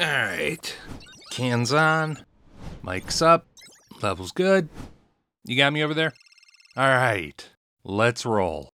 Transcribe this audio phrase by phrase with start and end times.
[0.00, 0.78] All right.
[1.30, 2.24] Cans on.
[2.82, 3.44] Mic's up.
[4.00, 4.70] Level's good.
[5.44, 6.14] You got me over there?
[6.74, 7.46] All right.
[7.84, 8.70] Let's roll.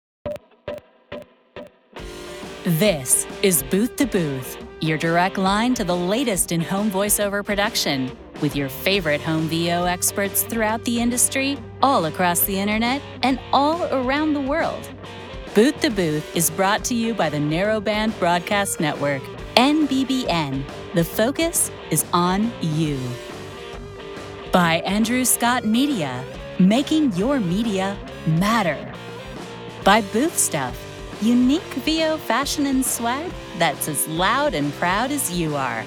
[2.63, 8.17] This is Booth to Booth, your direct line to the latest in home voiceover production,
[8.41, 13.83] with your favorite home VO experts throughout the industry, all across the internet, and all
[13.93, 14.89] around the world.
[15.57, 19.23] Booth to Booth is brought to you by the Narrowband Broadcast Network,
[19.57, 20.65] NBBN.
[20.93, 23.01] The focus is on you.
[24.53, 26.23] By Andrew Scott Media,
[26.59, 28.93] making your media matter.
[29.83, 30.79] By Booth Stuff,
[31.23, 35.87] unique VO fashion and swag that's as loud and proud as you are.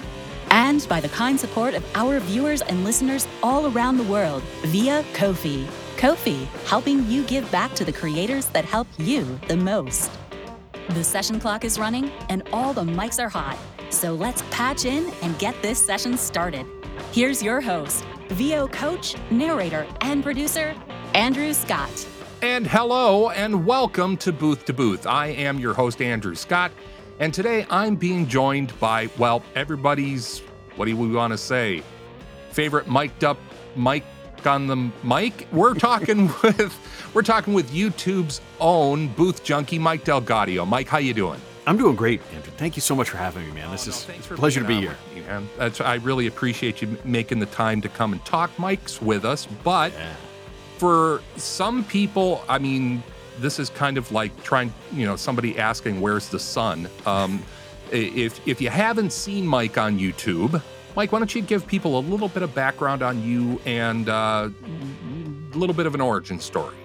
[0.50, 5.06] And by the kind support of our viewers and listeners all around the world via
[5.14, 5.68] Ko-fi.
[5.96, 10.10] Ko-fi, helping you give back to the creators that help you the most.
[10.90, 13.60] The session clock is running and all the mics are hot.
[13.92, 16.66] So let's patch in and get this session started.
[17.12, 20.76] Here's your host, VO coach, narrator, and producer,
[21.14, 22.08] Andrew Scott.
[22.42, 25.06] And hello, and welcome to Booth to Booth.
[25.06, 26.72] I am your host, Andrew Scott,
[27.20, 30.40] and today I'm being joined by, well, everybody's,
[30.76, 31.84] what do we want to say,
[32.50, 33.38] favorite mic'd up
[33.76, 34.04] mic
[34.48, 35.48] on the mic.
[35.52, 36.76] We're talking with
[37.14, 40.68] we're talking with YouTube's own booth junkie, Mike DelGaudio.
[40.68, 41.40] Mike, how you doing?
[41.68, 42.52] I'm doing great, Andrew.
[42.58, 43.70] Thank you so much for having me, man.
[43.72, 44.96] This Oh, is no, for a pleasure to be here.
[45.14, 45.48] me, man.
[45.58, 49.46] That's, I really appreciate you making the time to come and talk mics with us.
[49.64, 50.14] But Yeah.
[50.78, 53.04] for some people, I mean,
[53.40, 57.42] this is kind of like trying, you know, somebody asking, "Where's the sun?" Um,
[57.92, 60.62] if if you haven't seen Mike on YouTube,
[61.00, 64.50] Mike, why don't you give people a little bit of background on you and uh,
[65.54, 66.76] a little bit of an origin story?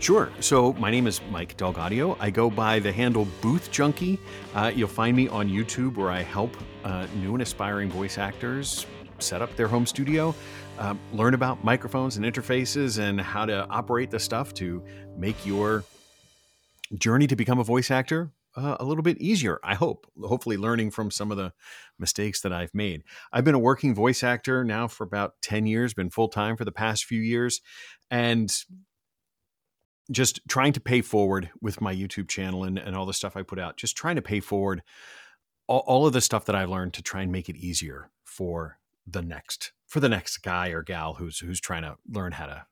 [0.00, 0.30] Sure.
[0.40, 2.14] So my name is Mike DelGaudio.
[2.20, 4.18] I go by the handle Booth Junkie.
[4.54, 8.84] Uh, you'll find me on YouTube where I help uh, new and aspiring voice actors
[9.18, 10.34] set up their home studio,
[10.78, 14.84] um, learn about microphones and interfaces, and how to operate the stuff to
[15.16, 15.84] make your
[16.98, 19.58] journey to become a voice actor uh, a little bit easier.
[19.62, 20.06] I hope.
[20.22, 21.52] Hopefully, learning from some of the
[21.98, 23.02] mistakes that I've made.
[23.32, 25.94] I've been a working voice actor now for about ten years.
[25.94, 27.60] Been full time for the past few years,
[28.10, 28.54] and
[30.10, 33.42] just trying to pay forward with my YouTube channel and, and all the stuff I
[33.42, 34.82] put out, just trying to pay forward
[35.66, 38.78] all, all of the stuff that I've learned to try and make it easier for
[39.06, 42.66] the next for the next guy or gal who's who's trying to learn how to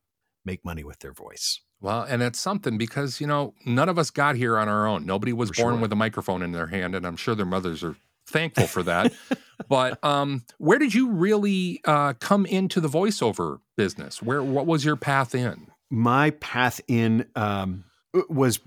[0.44, 1.60] make money with their voice.
[1.80, 5.04] Well, and it's something because you know none of us got here on our own.
[5.04, 5.82] Nobody was For born sure.
[5.82, 9.12] with a microphone in their hand, and I'm sure their mothers are thankful for that.
[9.68, 14.22] but um, where did you really uh, come into the voiceover business?
[14.22, 15.68] Where what was your path in?
[15.90, 17.84] My path in um,
[18.28, 18.60] was.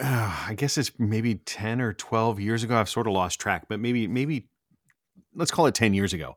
[0.00, 2.76] Uh, I guess it's maybe 10 or 12 years ago.
[2.76, 4.48] I've sort of lost track, but maybe, maybe
[5.34, 6.34] let's call it 10 years ago.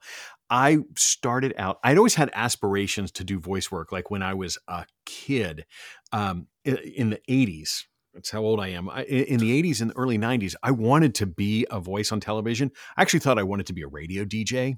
[0.49, 4.57] I started out, I'd always had aspirations to do voice work, like when I was
[4.67, 5.65] a kid
[6.11, 7.83] um, in the 80s.
[8.13, 8.89] That's how old I am.
[9.07, 12.71] In the 80s and early 90s, I wanted to be a voice on television.
[12.95, 14.77] I actually thought I wanted to be a radio DJ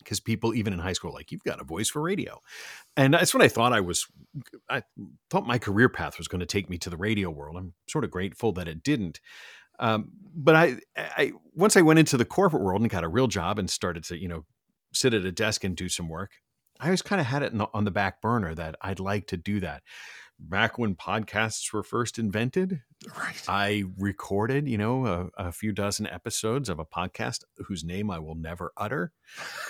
[0.00, 2.40] because people, even in high school, like, you've got a voice for radio.
[2.96, 4.06] And that's what I thought I was.
[4.68, 4.82] I
[5.30, 7.56] thought my career path was going to take me to the radio world.
[7.56, 9.20] I'm sort of grateful that it didn't.
[9.78, 13.28] Um, but I, I, once I went into the corporate world and got a real
[13.28, 14.44] job and started to, you know,
[14.92, 16.32] sit at a desk and do some work,
[16.80, 19.26] I always kind of had it in the, on the back burner that I'd like
[19.28, 19.82] to do that.
[20.40, 22.80] Back when podcasts were first invented,
[23.16, 23.42] Right.
[23.48, 25.06] I recorded, you know,
[25.36, 29.12] a, a few dozen episodes of a podcast whose name I will never utter.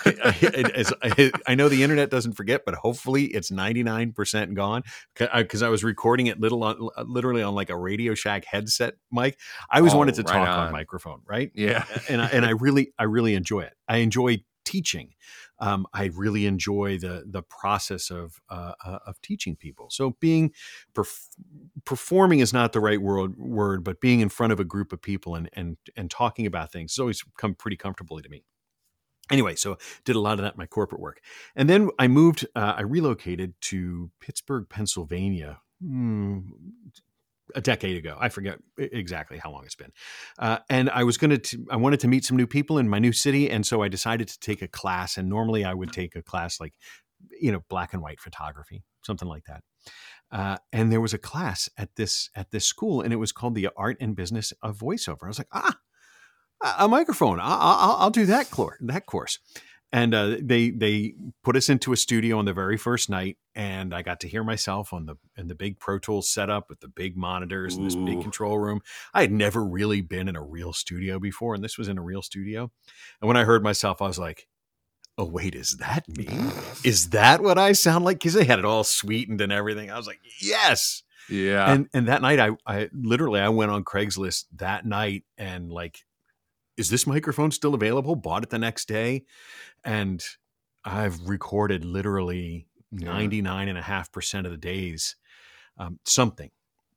[0.05, 4.83] It's- I, I know the internet doesn't forget, but hopefully it's 99% gone
[5.15, 8.45] because uh, I was recording it little on, uh, literally on like a Radio Shack
[8.45, 9.37] headset mic.
[9.69, 10.67] I always Oh, wanted to right talk on.
[10.67, 11.51] on microphone, right?
[11.55, 11.85] Yeah.
[12.07, 13.73] and I, and I really I really enjoy it.
[13.87, 15.15] I enjoy teaching.
[15.59, 19.89] Um, I really enjoy the the process of uh, uh, of teaching people.
[19.89, 20.51] So being
[20.93, 21.27] perf-
[21.85, 25.01] performing is not the right word word, but being in front of a group of
[25.01, 28.43] people and and and talking about things has always come pretty comfortably to me.
[29.31, 31.19] Anyway, so did a lot of that in my corporate work,
[31.55, 32.45] and then I moved.
[32.55, 35.61] Uh, I relocated to Pittsburgh, Pennsylvania.
[37.55, 38.17] A decade ago.
[38.19, 39.91] I forget exactly how long it's been.
[40.37, 42.99] Uh, and I was going to, I wanted to meet some new people in my
[42.99, 43.49] new city.
[43.49, 45.17] And so I decided to take a class.
[45.17, 46.73] And normally I would take a class like,
[47.39, 49.63] you know, black and white photography, something like that.
[50.31, 53.55] Uh, and there was a class at this at this school, and it was called
[53.55, 55.23] the Art and Business of Voiceover.
[55.23, 55.75] I was like, ah,
[56.77, 57.39] a microphone.
[57.39, 58.77] I- I'll, I'll do that course.
[58.81, 59.39] That course.
[59.91, 63.91] And uh, they they put us into a studio on the very first night, and
[63.93, 66.87] I got to hear myself on the in the big Pro Tools setup with the
[66.87, 68.05] big monitors and this Ooh.
[68.05, 68.81] big control room.
[69.15, 72.03] I had never really been in a real studio before, and this was in a
[72.03, 72.71] real studio.
[73.19, 74.47] And when I heard myself, I was like,
[75.19, 76.27] oh wait, is that me?
[76.83, 78.19] Is that what I sound like?
[78.19, 79.91] Because they had it all sweetened and everything.
[79.91, 81.03] I was like, yes.
[81.29, 81.71] Yeah.
[81.71, 86.05] And and that night I I literally I went on Craigslist that night and like,
[86.79, 88.15] is this microphone still available?
[88.15, 89.25] Bought it the next day.
[89.83, 90.23] And
[90.85, 93.09] I've recorded literally Yeah.
[93.13, 95.15] 99.5% of the days
[95.77, 96.51] um, something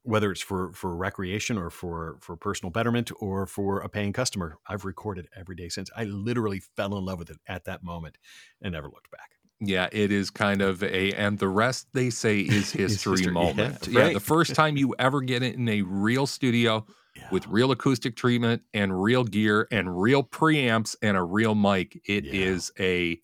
[0.05, 4.58] whether it's for for recreation or for for personal betterment or for a paying customer
[4.69, 8.19] i've recorded every day since i literally fell in love with it at that moment
[8.62, 9.31] and never looked back
[9.61, 13.87] Yeah, it is kind of a, and the rest they say is history, history, moment.
[13.88, 14.14] Yeah, right.
[14.14, 16.85] the first time you ever get it in a real studio
[17.17, 17.29] yeah.
[17.31, 22.26] with real acoustic treatment and real gear and real preamps and a real mic, it
[22.26, 22.85] is Yeah.
[22.87, 23.20] a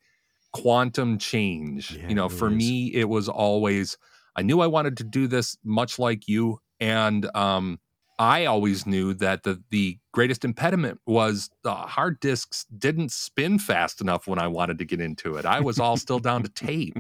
[0.53, 1.93] quantum change.
[1.93, 2.57] Yeah, you know, for is.
[2.57, 3.97] me, it was always,
[4.37, 6.61] I knew I wanted to do this much like you.
[6.81, 7.81] And um,
[8.19, 14.01] I always knew that the, the greatest impediment was the hard disks didn't spin fast
[14.01, 15.47] enough when I wanted to get into it.
[15.47, 16.99] I was all still down to tape.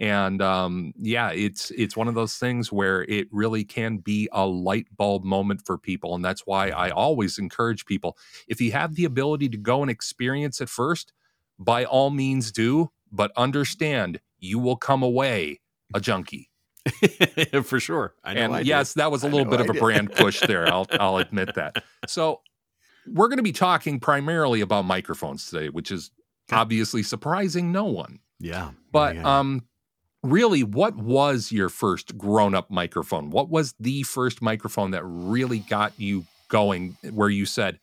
[0.00, 4.46] And um, yeah, it's it's one of those things where it really can be a
[4.46, 8.16] light bulb moment for people, and that's why I always encourage people
[8.46, 11.12] if you have the ability to go and experience it first,
[11.58, 15.60] by all means do, but understand you will come away
[15.94, 16.50] a junkie.
[17.64, 18.66] for sure I know and I did.
[18.68, 20.66] yes, that was a little bit I of a brand push there.
[20.66, 21.84] I'll I'll admit that.
[22.06, 22.40] So
[23.06, 26.10] we're going to be talking primarily about microphones today, which is
[26.50, 28.20] obviously surprising no one.
[28.40, 29.38] yeah But yeah.
[29.38, 29.64] um
[30.22, 33.30] really what was your first grown-up microphone?
[33.30, 37.78] What was the first microphone that really got you going where you said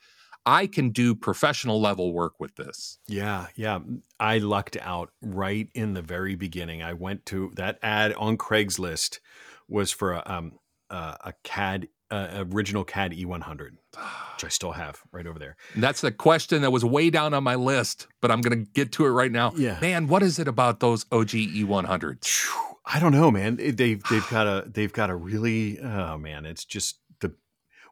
[0.46, 3.00] I can do professional level work with this?
[3.08, 3.80] Yeah, yeah.
[4.20, 6.84] I lucked out right in the very beginning.
[6.84, 9.20] I went to that ad on Craigslist
[9.68, 10.60] was for a um
[10.90, 15.56] uh, a CAD uh, original CAD E100, which I still have right over there.
[15.74, 18.72] And that's the question that was way down on my list, but I'm going to
[18.72, 19.54] get to it right now.
[19.56, 19.80] Yeah.
[19.82, 22.46] Man, what is it about those OG E100s?
[22.86, 23.56] I don't know, man.
[23.56, 27.00] They've they've got a they've got a really oh man, it's just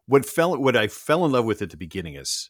[0.08, 2.50] what fell what I fell in love with at the beginning is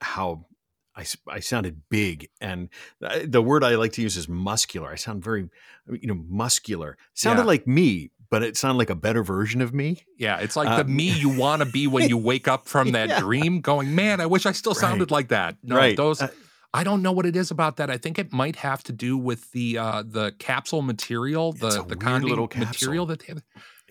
[0.00, 0.46] how
[0.94, 2.68] I, I sounded big and
[3.02, 4.90] uh, the word I like to use is muscular.
[4.90, 5.48] I sound very
[5.90, 6.98] you know muscular.
[7.14, 7.46] Sounded Yeah.
[7.46, 10.04] like me, but it sounded like a better version of me.
[10.18, 12.92] Yeah, it's like the Um, me you want to be when you wake up from
[12.92, 13.20] that Yeah.
[13.20, 15.96] dream, going, "Man, I wish I still sounded like that." No, right.
[15.96, 16.28] those Uh,
[16.74, 17.90] I don't know what it is about that.
[17.90, 21.96] I think it might have to do with the uh the capsule material, the the
[21.96, 23.42] condy little material that they have.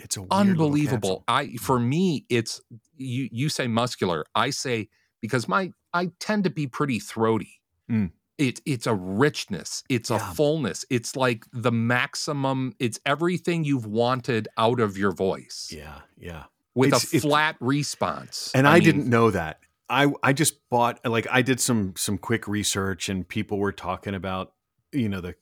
[0.03, 1.23] It's a Unbelievable.
[1.27, 2.61] I for me, it's
[2.97, 4.25] you you say muscular.
[4.35, 4.89] I say
[5.21, 7.61] because my I tend to be pretty throaty.
[7.89, 8.11] Mm.
[8.37, 10.33] It, it's a richness, it's a Yeah.
[10.33, 16.45] fullness, it's like the maximum, it's everything you've wanted out of your voice Yeah, yeah.
[16.73, 18.49] with It's- a flat response.
[18.55, 19.59] and I, mean, didn't know that.
[19.89, 24.15] I I just bought like I did some some quick research and people were talking
[24.15, 24.53] about
[24.91, 25.35] you know the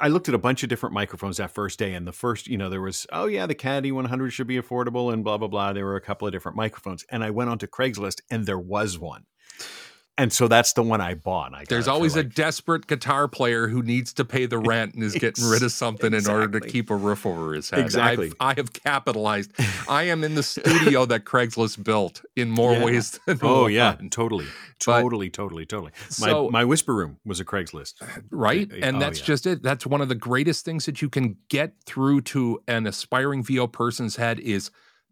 [0.00, 2.58] I, looked at a bunch of different microphones that first day and the first you
[2.58, 5.72] know there was oh yeah the CAD E100 should be affordable and blah blah blah.
[5.72, 8.98] There were a couple of different microphones and I went onto Craigslist and there was
[8.98, 9.24] one
[10.18, 11.54] and so that's the one I bought.
[11.54, 15.14] I There's always a desperate guitar player who needs to pay the rent and is
[15.18, 17.80] getting rid of something in order to keep a roof over his head.
[17.80, 18.28] Exactly.
[18.40, 19.52] I've, I have capitalized.
[19.88, 22.84] I am in the studio that Craigslist built in more Yeah.
[22.84, 24.08] ways than Oh yeah, one.
[24.10, 24.46] totally,
[24.84, 25.92] But- totally, totally, totally.
[26.20, 27.94] My So- my whisper room was a Craigslist.
[28.30, 28.70] right?
[28.72, 29.26] And oh, that's yeah.
[29.26, 29.62] just it.
[29.62, 33.66] That's one of the greatest things that you can get through to an aspiring VO
[33.66, 34.70] person's head is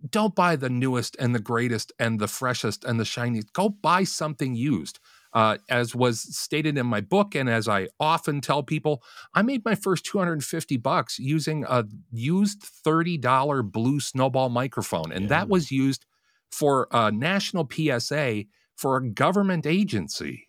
[0.09, 3.53] don't buy the newest and the greatest and the freshest and the shiniest.
[3.53, 4.99] Go buy something used.
[5.33, 9.03] Uh, as was stated in my book, and as I often tell people,
[9.35, 15.11] I made my first 250 bucks using a used $30 blue snowball microphone.
[15.11, 15.31] And Yeah.
[15.31, 16.07] that was used
[16.53, 18.47] for a national PSA
[18.77, 20.49] for a government agency.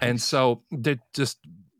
[0.00, 1.38] And so that just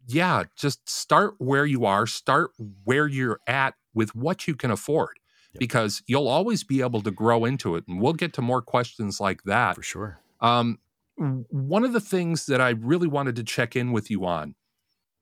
[0.08, 2.50] yeah, just start where you are, start
[2.84, 5.19] where you're at with what you can afford.
[5.52, 5.58] Yep.
[5.60, 7.84] Because you'll always be able to grow into it.
[7.88, 9.74] And we'll get to more questions like that.
[9.74, 10.20] for sure.
[10.40, 10.78] Um,
[11.16, 14.54] one of the things that I really wanted to check in with you on,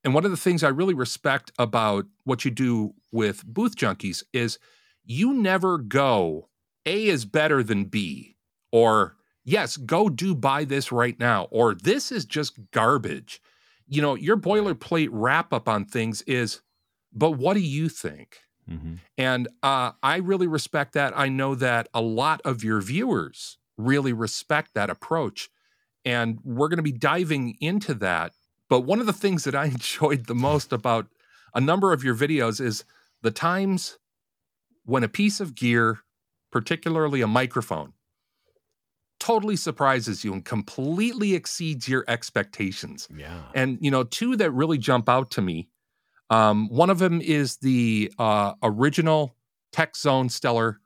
[0.05, 4.23] and one of the things I really respect about what you do with Booth Junkies
[4.33, 4.59] is
[5.05, 6.49] you never go,
[6.87, 8.37] A is better than B,
[8.71, 13.41] or yes, go do buy this right now, or this is just garbage.
[13.89, 16.61] You know, your boilerplate wrap up on things is,
[17.13, 18.39] but what do you think?
[18.69, 21.17] Hmm And uh, I really respect that.
[21.17, 25.49] I know that a lot of your viewers really respect that approach.
[26.05, 28.33] And we're going to be diving into that.
[28.69, 31.07] But one of the things that I enjoyed the most about
[31.55, 32.85] a number of your videos is
[33.23, 33.99] the times
[34.85, 36.01] when a piece of gear,
[36.51, 37.93] particularly a microphone,
[39.19, 43.09] totally surprises you and completely exceeds your expectations.
[43.15, 43.43] Yeah.
[43.55, 45.69] And you know, two that really jump out to me.
[46.31, 49.35] Um, one of them is the uh, original
[49.73, 50.81] Tech Zone Stellar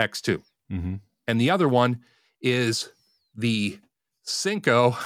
[0.00, 0.94] X2, Mm-hmm.
[1.28, 2.00] and the other one
[2.40, 2.88] is
[3.34, 3.78] the
[4.26, 4.96] Synco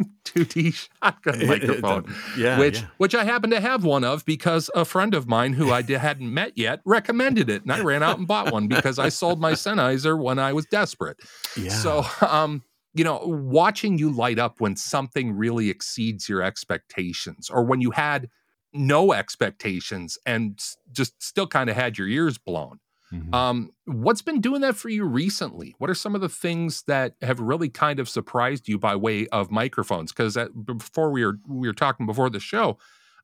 [0.24, 2.58] 2D shotgun microphone yeah.
[2.58, 2.86] which yeah.
[2.96, 6.32] which I happen to have one of because a friend of mine who I hadn't
[6.32, 9.52] met yet recommended it, and I ran out and bought one because I sold my
[9.52, 11.18] Sennheiser when I was desperate.
[11.56, 11.68] Yeah.
[11.70, 12.62] So, um,
[12.94, 17.90] you know, watching you light up when something really exceeds your expectations, or when you
[17.90, 18.28] had
[18.72, 20.60] no expectations and
[20.92, 22.78] just still kind of had your ears blown.
[23.12, 23.34] Mhm.
[23.34, 25.74] Um, what's been doing that for you recently?
[25.78, 29.26] What are some of the things that have really kind of surprised you by way
[29.28, 30.12] of microphones?
[30.12, 32.78] Because before we were we were talking before the show,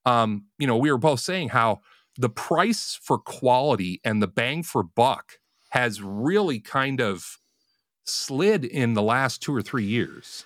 [0.04, 1.80] um, you know, we were both saying how
[2.16, 5.34] the price for quality and the bang for buck
[5.70, 7.38] has really kind of
[8.04, 10.44] slid in the last two or three years.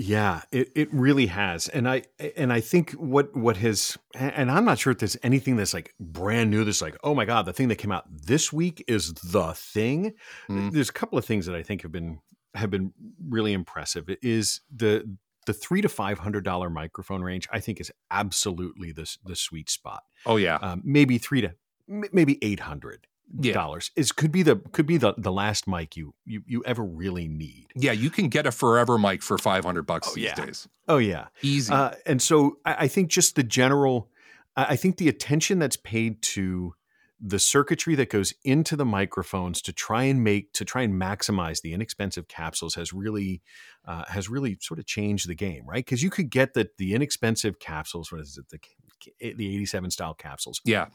[0.00, 2.04] Yeah, it, it really has, and I
[2.36, 5.92] and I think what what has, and I'm not sure if there's anything that's like
[5.98, 6.64] brand new.
[6.64, 10.14] That's like, oh my god, the thing that came out this week is the thing.
[10.48, 10.70] Mm.
[10.70, 12.20] There's a couple of things that I think have been
[12.54, 12.92] have been
[13.28, 14.08] really impressive.
[14.08, 17.48] It is the the three to five hundred dollar microphone range.
[17.50, 20.04] I think is absolutely the the sweet spot.
[20.26, 21.54] Oh yeah, Um, maybe three to
[21.88, 23.52] maybe eight hundred Yeah.
[23.52, 26.82] dollars is could be the could be the the last mic you you you ever
[26.84, 27.66] really need.
[27.74, 27.92] yeah.
[27.92, 30.34] You can get a forever mic for five hundred bucks Oh, these yeah.
[30.34, 31.26] days, Oh yeah.
[31.42, 31.72] easy.
[31.72, 34.08] Uh, and so I, I think just the general,
[34.56, 36.74] I think the attention that's paid to
[37.20, 41.60] the circuitry that goes into the microphones to try and make to try and maximize
[41.62, 43.42] the inexpensive capsules has really
[43.84, 45.84] uh, has really sort of changed the game, right?
[45.84, 49.90] Because you could get the the inexpensive capsules, what is it, the the eighty seven
[49.90, 50.86] style capsules, yeah,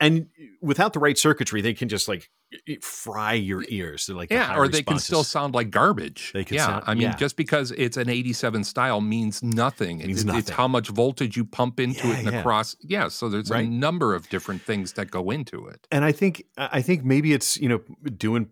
[0.00, 0.28] and
[0.60, 2.30] without the right circuitry, they can just like
[2.80, 4.06] fry your ears.
[4.06, 6.30] They're like yeah, high or they can still sound like garbage.
[6.32, 7.16] They can yeah, sound- I mean, yeah.
[7.16, 9.98] just because it's an '87 style means nothing.
[9.98, 12.38] Means it's, it's how much voltage you pump into Yeah, it and yeah.
[12.40, 12.76] across.
[12.80, 15.86] Yeah, so there's a number of different things that go into it.
[15.90, 17.80] and I think I think maybe it's you know
[18.16, 18.48] doing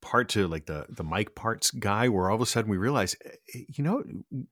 [0.00, 3.16] part to like the the mic parts guy where all of a sudden we realize
[3.24, 4.02] eh, you know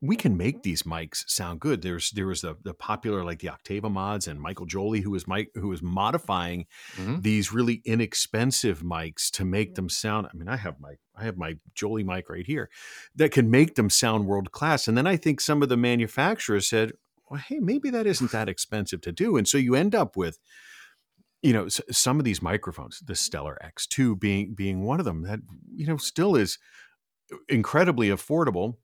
[0.01, 1.83] we can make these mics sound good.
[1.83, 5.29] There's there was the the popular like the Oktava mods and Michael Joly who was
[5.29, 7.23] mic who was modifying Mhm.
[7.23, 11.37] these really inexpensive mics to make them sound I mean I have my I have
[11.37, 12.69] my Joly mic right here
[13.15, 16.69] that can make them sound world class and then I think some of the manufacturers
[16.69, 16.93] said
[17.31, 19.37] well hey maybe that isn't that expensive to do.
[19.37, 20.39] And so you end up with
[21.43, 25.23] you know s- some of these microphones the stellar x2 being being one of them
[25.23, 25.41] that
[25.75, 26.59] you know still is
[27.49, 28.75] incredibly affordable.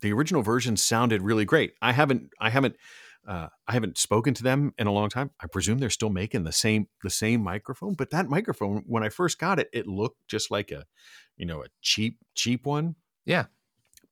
[0.00, 1.72] The original version sounded really great.
[1.82, 2.76] I haven't i haven't
[3.26, 5.30] uh, i haven't spoken to them in a long time.
[5.40, 9.08] I presume they're still making the same the same microphone but that microphone when i
[9.08, 10.84] first got it it looked just like a
[11.36, 12.96] you know a cheap cheap one.
[13.24, 13.46] Yeah.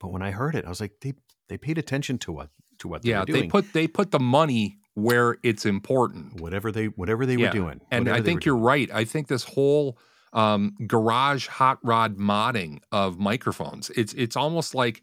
[0.01, 1.15] but when i heard it i was like they
[1.49, 4.19] they paid attention to what to what they Yeah, were they put they put the
[4.21, 6.41] money where it's important.
[6.41, 8.65] whatever they whatever they Yeah, were doing And I think you're doing.
[8.65, 8.91] right.
[8.93, 9.99] I think this whole
[10.33, 15.03] um, garage hot rod modding of microphones, it's it's almost like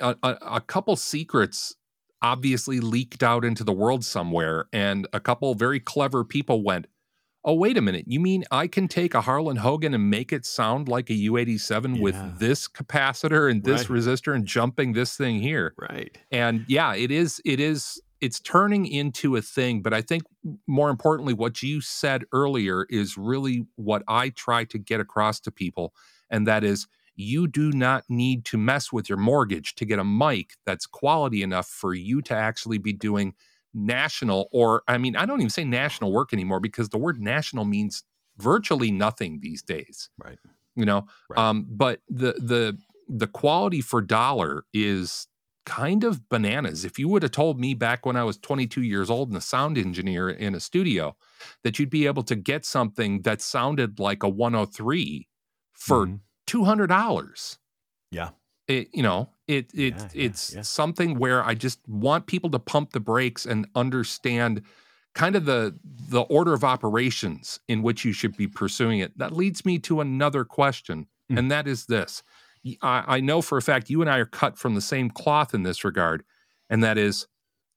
[0.00, 1.74] a, a, a couple secrets
[2.22, 6.86] obviously leaked out into the world somewhere, and a couple very clever people went,
[7.44, 8.04] "Oh, wait a minute!
[8.08, 11.96] You mean I can take a Harlan Hogan and make it sound like a U87
[11.96, 12.02] Yeah.
[12.02, 14.00] with this capacitor and this Right.
[14.00, 18.86] resistor and jumping this thing here?" right and yeah it is it is it's turning
[18.86, 20.22] into a thing but i think
[20.66, 25.50] more importantly what you said earlier is really what i try to get across to
[25.50, 25.94] people
[26.30, 26.86] and that is
[27.20, 31.42] you do not need to mess with your mortgage to get a mic that's quality
[31.42, 33.34] enough for you to actually be doing
[33.74, 37.64] national or i mean i don't even say national work anymore because the word national
[37.64, 38.02] means
[38.38, 40.38] virtually nothing these days right
[40.74, 41.38] you know Right.
[41.38, 45.26] um but the the the quality for dollar is
[45.68, 49.10] kind of bananas if you would have told me back when i was 22 years
[49.10, 51.14] old and a sound engineer in a studio
[51.62, 55.28] that you'd be able to get something that sounded like a 103
[55.74, 56.20] for Mhm.
[56.46, 57.58] $200
[58.10, 58.32] Yeah.
[58.66, 60.62] it you know it it Yeah, yeah, it's yeah.
[60.62, 64.62] something where i just want people to pump the brakes and understand
[65.14, 69.32] kind of the the order of operations in which you should be pursuing it that
[69.32, 71.38] leads me to another question Mm.
[71.38, 72.22] and that is this
[72.82, 75.54] I, I know for a fact you and i are cut from the same cloth
[75.54, 76.24] in this regard
[76.70, 77.26] and that is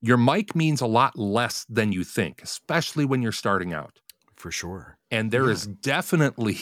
[0.01, 3.99] your mic means a lot less than you think especially when you're starting out
[4.35, 5.51] for sure and there Yeah.
[5.53, 6.57] is definitely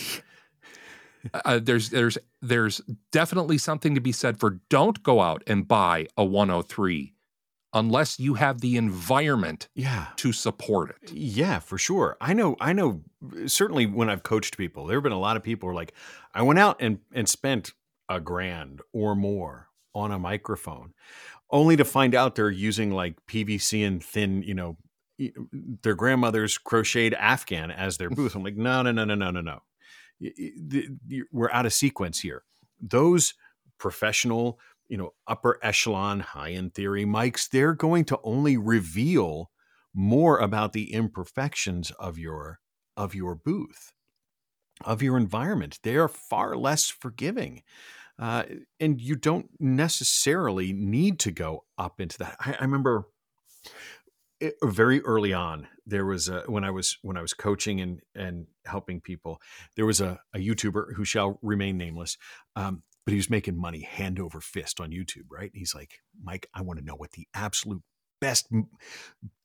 [1.33, 6.07] uh, there's there's there's definitely something to be said for don't go out and buy
[6.17, 7.13] a 103
[7.73, 11.11] unless you have the environment yeah to support it.
[11.11, 12.17] Yeah, for sure.
[12.21, 12.55] I know.
[12.59, 13.01] I know.
[13.45, 15.93] Certainly, when I've coached people, there have been a lot of people who are like,
[16.33, 17.73] I went out and and spent
[18.09, 20.93] a grand or more on a microphone,
[21.51, 24.77] only to find out they're using like PVC and thin, you know,
[25.83, 28.35] their grandmother's crocheted Afghan as their booth.
[28.35, 29.59] I'm like, no, no, no, no, no, no, no.
[31.31, 32.43] We're out of sequence here.
[32.81, 33.33] Those
[33.77, 39.51] professional, you know, upper echelon, high end theory mics, they're going to only reveal
[39.93, 42.59] more about the imperfections of your
[42.95, 43.93] of your booth,
[44.83, 45.79] of your environment.
[45.83, 47.63] They are far less forgiving.
[48.19, 48.43] Uh,
[48.79, 52.35] and you don't necessarily need to go up into that.
[52.39, 53.07] I, I remember
[54.39, 58.01] it, very early on there was a, when I was when I was coaching and
[58.15, 59.41] and helping people.
[59.75, 62.17] There was a, a YouTuber who shall remain nameless,
[62.55, 65.27] um, but he was making money hand over fist on YouTube.
[65.31, 65.51] Right?
[65.53, 67.81] he's like, Mike, I want to know what the absolute
[68.21, 68.47] best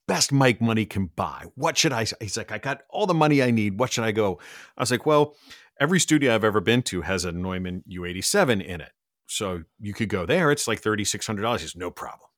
[0.07, 1.47] best mic money can buy.
[1.55, 2.07] What should I?
[2.21, 3.79] He's like, I got all the money I need.
[3.79, 4.39] What should I go?
[4.77, 5.35] I was like, well,
[5.81, 8.93] every studio I've ever been to has a Neumann U87 in it.
[9.27, 10.51] So you could go there.
[10.51, 11.61] It's like $3,600.
[11.61, 12.29] He's no problem.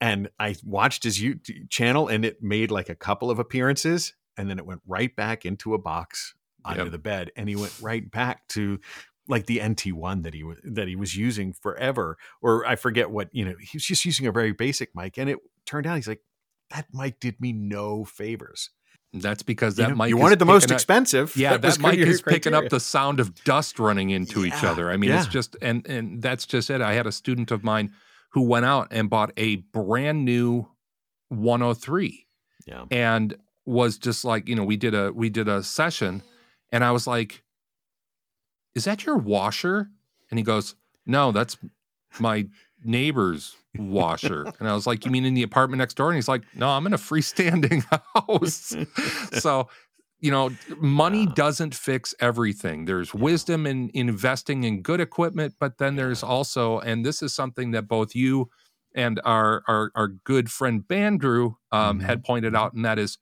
[0.00, 4.50] And I watched his YouTube channel and it made like a couple of appearances and
[4.50, 6.92] then it went right back into a box under yep.
[6.92, 7.30] the bed.
[7.36, 8.80] And he went right back to
[9.28, 12.18] like the NT1 that he was that he was using forever.
[12.40, 15.18] Or I forget what, you know, he was just using a very basic mic.
[15.18, 16.22] And it turned out he's like,
[16.70, 18.70] that mic did me no favors.
[19.14, 21.36] That's because that you know, mic you wanted the most up, expensive.
[21.36, 24.64] Yeah, that, that mic is picking up the sound of dust running into yeah, each
[24.64, 24.90] other.
[24.90, 25.18] I mean, yeah.
[25.18, 26.80] it's just and and that's just it.
[26.80, 27.92] I had a student of mine
[28.30, 30.66] who went out and bought a brand new
[31.28, 32.26] 103.
[32.66, 32.84] Yeah.
[32.90, 36.22] And was just like, you know, we did a we did a session
[36.70, 37.42] and I was like,
[38.74, 39.90] "Is that your washer?"
[40.30, 40.74] And he goes,
[41.06, 41.58] "No, that's
[42.18, 42.48] my
[42.84, 44.44] neighbor's washer.
[44.58, 46.08] and I was like, You mean in the apartment next door?
[46.08, 47.84] And he's like, No, I'm in a freestanding
[48.14, 48.74] house.
[49.40, 49.68] so,
[50.20, 51.32] you know, money yeah.
[51.34, 52.84] doesn't fix everything.
[52.84, 57.34] There's wisdom in, in investing in good equipment, but then there's also, and this is
[57.34, 58.48] something that both you
[58.94, 62.06] and our our, our good friend Bandrew um, mm-hmm.
[62.06, 63.18] had pointed out, and that is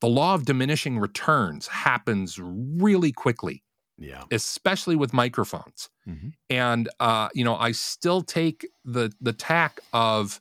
[0.00, 3.62] the law of diminishing returns happens really quickly.
[3.98, 4.22] Yeah.
[4.30, 5.90] Especially with microphones.
[6.08, 6.28] Mm-hmm.
[6.50, 10.40] And uh, you know, I still take the the tack of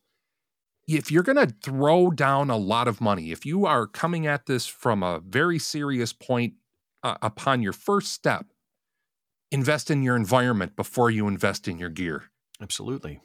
[0.88, 4.46] if you're going to throw down a lot of money, if you are coming at
[4.46, 6.54] this from a very serious point
[7.04, 8.46] uh, upon your first step,
[9.52, 12.26] invest in your environment before you invest in your gear.
[12.62, 13.20] Absolutely.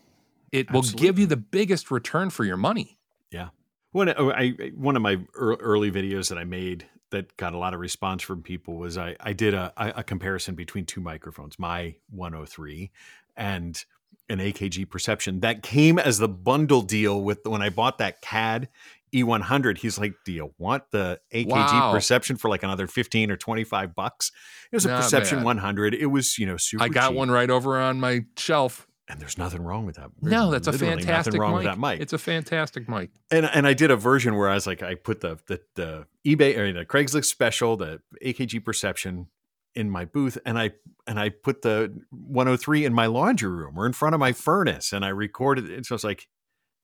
[0.50, 0.92] It Absolutely.
[0.92, 2.98] will give you the biggest return for your money.
[3.30, 3.48] Yeah.
[3.92, 7.81] One, I, one of my early videos that I made that got a lot of
[7.81, 12.90] response from people was I, I did a, a comparison between two microphones, my 103
[13.37, 13.83] and
[14.29, 18.68] an AKG Perception that came as the bundle deal with when I bought that CAD
[19.12, 19.79] E100.
[19.79, 21.92] He's like, "Do you want the AKG wow.
[21.92, 24.33] Perception for like another 15 or 25 bucks?"
[24.70, 25.44] It was a Not Perception bad.
[25.44, 25.94] 100.
[25.94, 27.16] It was, you know, super I got cheap.
[27.16, 30.10] one right over on my shelf and there's nothing wrong with that.
[30.20, 31.56] no, that's a fantastic wrong mic.
[31.56, 32.00] With that mic.
[32.00, 33.10] It's a fantastic mic.
[33.30, 36.06] And and I did a version where I was like, I put the the, the
[36.26, 39.28] eBay or the Craigslist special, the AKG Perception
[39.74, 40.72] in my booth, and I
[41.06, 44.92] and I put the 103 in my laundry room or in front of my furnace,
[44.92, 45.86] and I recorded it.
[45.86, 46.28] So I was like,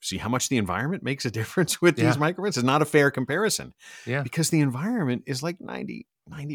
[0.00, 2.06] see how much the environment makes a difference with yeah.
[2.06, 2.56] these microphones.
[2.56, 3.74] It's not a fair comparison.
[4.06, 6.06] Yeah, because the environment is like 90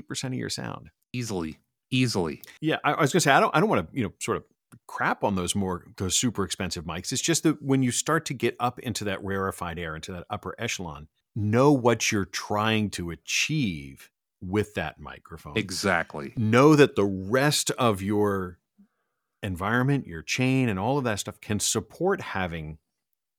[0.08, 1.60] percent of your sound easily
[1.94, 2.42] easily.
[2.60, 4.38] Yeah, I, I was gonna say I don't I don't want to you know sort
[4.38, 4.44] of
[4.88, 7.12] crap on those more those super expensive mics.
[7.12, 10.26] It's just that when you start to get up into that rarefied air, into that
[10.30, 14.10] upper echelon, know what you're trying to achieve
[14.42, 15.58] with that microphone.
[15.58, 16.34] Exactly.
[16.36, 18.60] Know that the rest of your
[19.42, 22.78] environment, your chain, and all of that stuff can support having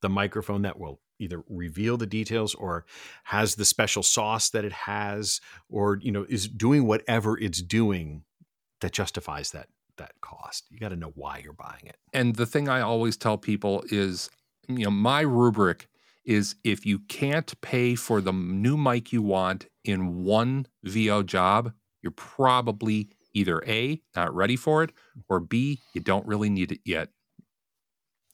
[0.03, 2.85] the microphone that will either reveal the details or
[3.25, 8.25] has the special sauce that it has or you know is doing whatever it's doing
[8.81, 10.67] that justifies that that cost.
[10.71, 11.97] You got to know why you're buying it.
[12.13, 14.31] And the thing I always tell people is,
[14.69, 15.89] you know, my rubric
[16.25, 21.73] is if you can't pay for the new mic you want in one VO job,
[22.03, 24.93] you're probably either A, not ready for it,
[25.29, 27.09] or B, you don't really need it yet.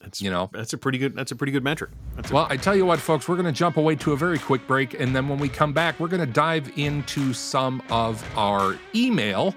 [0.01, 1.91] That's you know that's a pretty good that's a pretty good metric.
[2.33, 4.67] well, I tell you what, folks, we're going to jump away to a very quick
[4.67, 8.79] break, and then when we come back, we're going to dive into some of our
[8.95, 9.55] email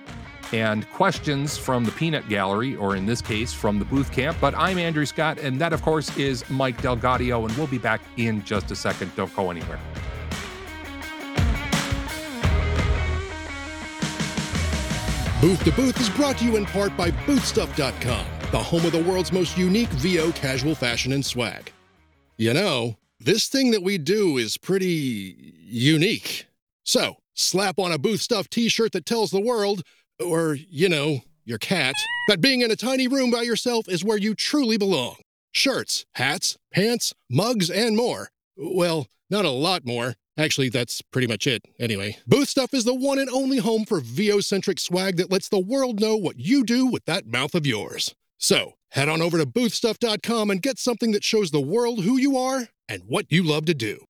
[0.53, 4.37] and questions from the Peanut Gallery, or in this case, from the Booth Camp.
[4.39, 8.01] But I'm Andrew Scott, and that, of course, is Mike DelGaudio, and we'll be back
[8.17, 9.13] in just a second.
[9.15, 9.79] Don't go anywhere.
[15.41, 19.03] Booth to Booth is brought to you in part by Boothstuff.com, the home of the
[19.03, 21.69] world's most unique VO casual fashion and swag.
[22.37, 26.45] You know, this thing that we do is pretty unique.
[26.85, 29.83] So, slap on a Booth Stuff t shirt that tells the world
[30.23, 31.93] or, you know, your cat,
[32.27, 35.17] that being in a tiny room by yourself is where you truly belong.
[35.51, 38.29] Shirts, hats, pants, mugs, and more.
[38.57, 40.15] Well, not a lot more.
[40.37, 41.63] Actually, that's pretty much it.
[41.79, 45.49] Anyway, Booth Stuff is the one and only home for VO centric swag that lets
[45.49, 48.15] the world know what you do with that mouth of yours.
[48.39, 52.35] So, head on over to boothstuff.com and get something that shows the world who you
[52.37, 54.05] are and what you love to do.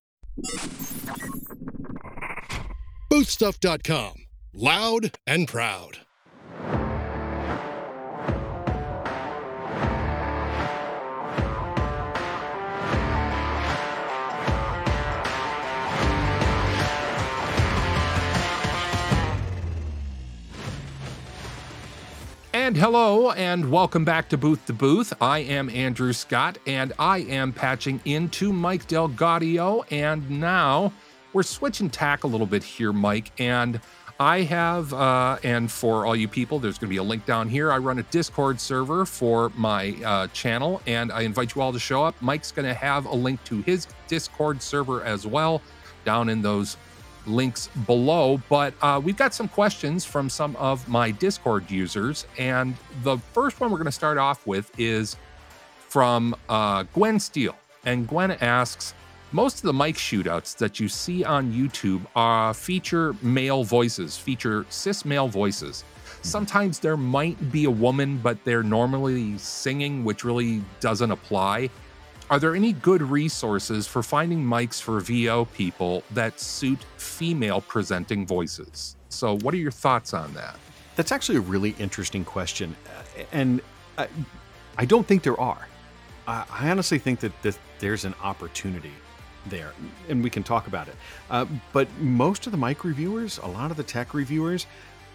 [3.12, 4.23] Boothstuff.com.
[4.56, 5.98] Loud and proud.
[22.54, 25.14] And hello, and welcome back to Booth to Booth.
[25.20, 29.92] I am Andrew Scott, and I am patching into Mike DelGaudio.
[29.92, 30.94] And now
[31.34, 33.32] we're switching tack a little bit here, Mike.
[33.40, 33.82] And
[34.20, 37.50] I have, uh, and for all you people, there's going to be a link down
[37.50, 37.72] here.
[37.72, 41.80] I run a Discord server for my uh, channel, and I invite you all to
[41.80, 42.16] show up.
[42.22, 45.62] Mike's going to have a link to his Discord server as well
[46.06, 46.78] down in those
[47.26, 48.42] links below.
[48.50, 52.26] But uh, we've got some questions from some of my Discord users.
[52.38, 55.16] And the first one we're going to start off with is
[55.88, 57.56] from uh, Gwen Steele.
[57.86, 58.94] And Gwen asks
[59.34, 64.64] Most of the mic shootouts that you see on YouTube uh, feature male voices, feature
[64.70, 65.84] cis male voices.
[66.22, 71.72] Sometimes there might be a woman, but they're normally singing, which really doesn't apply.
[72.30, 78.28] Are there any good resources for finding mics for VO people that suit female presenting
[78.28, 78.96] voices?
[79.10, 80.58] So, what are your thoughts on that?
[80.96, 82.76] That's actually a really interesting question.
[83.32, 83.62] And
[83.98, 84.08] I,
[84.78, 85.68] I don't think there are.
[86.28, 88.94] I, I honestly think that this, there's an opportunity
[89.48, 89.74] there,
[90.10, 90.96] and we can talk about it.
[91.30, 94.66] Uh, but most of the mic reviewers, a lot of the tech reviewers,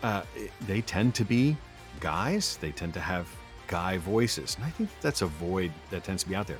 [0.02, 0.22] uh,
[0.66, 1.56] they tend to be
[2.00, 2.56] guys.
[2.58, 3.28] They tend to have
[3.66, 4.54] guy voices.
[4.56, 6.58] And I think that's a void that tends to be out there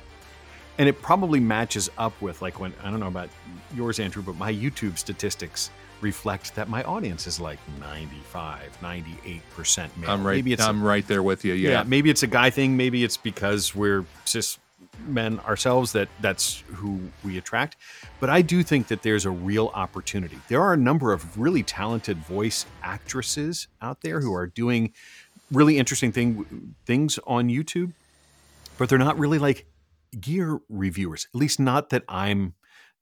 [0.79, 3.29] and it probably matches up with like when I don't know about
[3.75, 9.97] yours, Andrew, but my YouTube statistics reflect that my audience is like 95, 98 percent
[9.97, 10.09] male.
[10.09, 10.35] I'm right.
[10.35, 11.53] Maybe it's I'm right there with you.
[11.53, 11.69] Yeah.
[11.69, 11.83] yeah.
[11.83, 12.77] Maybe it's a guy thing.
[12.77, 14.57] Maybe it's because we're cis
[15.07, 17.77] men ourselves that that's who we attract.
[18.19, 20.37] But I do think that there's a real opportunity.
[20.47, 24.93] There are a number of really talented voice actresses out there who are doing
[25.51, 27.93] really interesting thing things on YouTube,
[28.77, 29.65] but they're not really like
[30.19, 32.53] gear reviewers, at least not that I'm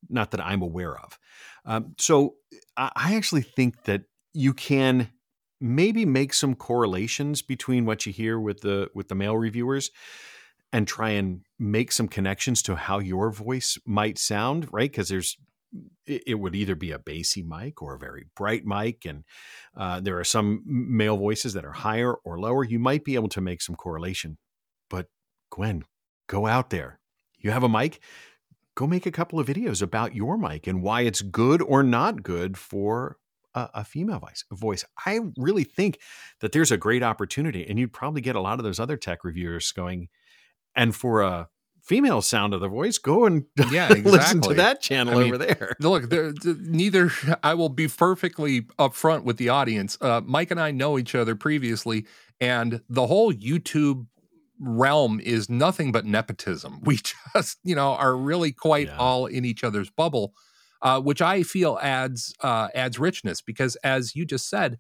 [0.10, 1.20] not that I'm aware of.
[1.66, 2.36] Um, so
[2.76, 5.10] I, I actually think that you can
[5.60, 9.92] maybe make some correlations between what you hear with the with the male reviewers
[10.74, 14.92] and try and make some connections to how your voice might sound, right?
[14.92, 15.38] Because there's
[16.06, 19.24] it, would either be a bassy mic or a very bright mic, and
[19.76, 22.64] uh, there are some male voices that are higher or lower.
[22.64, 24.38] You might be able to make some correlation,
[24.90, 25.08] but
[25.50, 25.84] Gwen,
[26.28, 27.00] go out there.
[27.40, 28.00] You have a mic,
[28.76, 32.24] go make a couple of videos about your mic and why it's good or not
[32.24, 33.18] good for
[33.54, 34.46] a, a female voice.
[34.52, 34.86] Voice.
[35.06, 36.00] I really think
[36.40, 39.24] that there's a great opportunity, and you'd probably get a lot of those other tech
[39.24, 40.08] reviewers going.
[40.78, 41.50] And for a
[41.82, 45.38] female sound of the voice, go and Yeah, listen to that channel I mean, over
[45.38, 45.76] there.
[45.80, 47.12] Look, there, neither
[47.44, 49.98] I will be perfectly upfront with the audience.
[50.00, 52.06] Uh, Mike and I know each other previously,
[52.40, 54.06] and the whole YouTube
[54.60, 56.80] realm is nothing but nepotism.
[56.84, 57.00] We
[57.34, 58.98] just, you know, are really quite Yeah.
[58.98, 60.34] all in each other's bubble,
[60.82, 64.78] uh, which I feel adds uh, adds richness because, as you just said,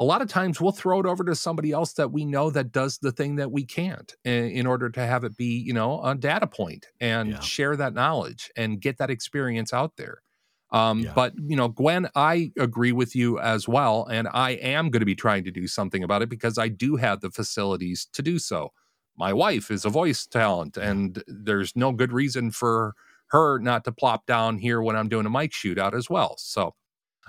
[0.00, 2.72] a lot of times we'll throw it over to somebody else that we know that
[2.72, 6.02] does the thing that we can't in, in order to have it be, you know,
[6.02, 7.42] a data point and Yeah.
[7.42, 10.22] share that knowledge and get that experience out there.
[10.70, 11.12] Um, Yeah.
[11.14, 14.06] But, you know, Gwen, I agree with you as well.
[14.06, 16.96] And I am going to be trying to do something about it because I do
[16.96, 18.70] have the facilities to do so.
[19.16, 22.94] My wife is a voice talent, and there's no good reason for
[23.28, 26.36] her not to plop down here when I'm doing a mic shootout as well.
[26.38, 26.74] So,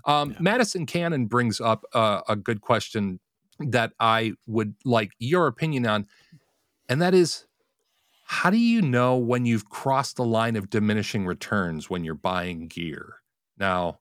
[0.06, 0.38] um, Yeah.
[0.40, 3.20] Madison Cannon brings up uh, a good question
[3.60, 6.08] that I would like your opinion on,
[6.90, 7.46] and that is
[8.26, 12.68] how do you know when you've crossed the line of diminishing returns when you're buying
[12.68, 13.16] gear?
[13.58, 14.00] Now,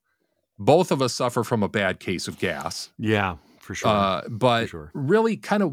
[0.58, 3.90] both of us suffer from a bad case of gas, Yeah, for sure.
[3.90, 4.90] uh, but sure.
[4.94, 5.72] really, kind of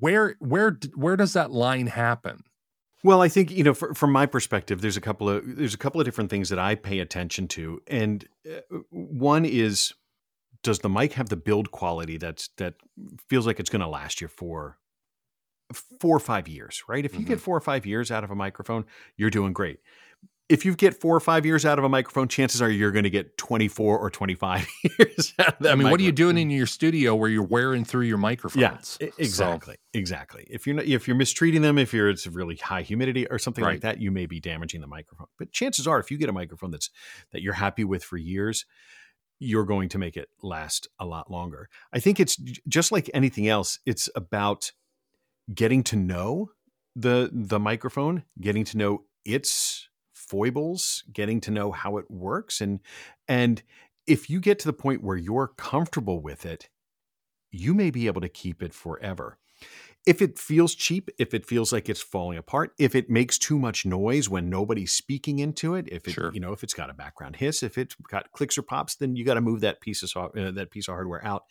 [0.00, 2.42] where where where does that line happen?
[3.04, 5.78] Well, I think you know, fr from my perspective, there's a couple of there's a
[5.78, 9.92] couple of different things that I pay attention to, and uh, one is
[10.62, 12.74] does the mic have the build quality that's that
[13.28, 14.78] feels like it's going to last you for
[16.00, 17.04] four or five years, right?
[17.04, 18.84] If you get four or five years out of a microphone,
[19.16, 19.80] you're doing great.
[20.48, 23.04] If you get four or five years out of a microphone, chances are you're going
[23.04, 24.66] to get 24 or 25
[24.98, 25.72] years out of that.
[25.72, 28.98] I mean, what are you doing in your studio where you're wearing through your microphones?
[29.00, 30.46] Yeah, e- So- exactly, exactly.
[30.50, 33.64] If you're not, if you're mistreating them, if you're it's really high humidity or something
[33.64, 33.74] Right.
[33.74, 35.28] like that, you may be damaging the microphone.
[35.38, 36.90] But chances are, if you get a microphone that's
[37.30, 38.66] that you're happy with for years,
[39.38, 41.68] you're going to make it last a lot longer.
[41.92, 42.36] I think it's
[42.68, 43.78] just like anything else.
[43.86, 44.72] It's about
[45.54, 46.50] getting to know
[46.94, 49.88] the the microphone, getting to know its
[50.32, 52.80] foibles, getting to know how it works, and
[53.28, 53.62] and
[54.06, 56.70] if you get to the point where you're comfortable with it,
[57.50, 59.38] you may be able to keep it forever.
[60.04, 63.58] If it feels cheap, if it feels like it's falling apart, if it makes too
[63.58, 66.32] much noise when nobody's speaking into it, if it Sure.
[66.32, 69.14] you know if it's got a background hiss, if it's got clicks or pops, then
[69.16, 71.44] you got to move that piece of uh, that piece of hardware out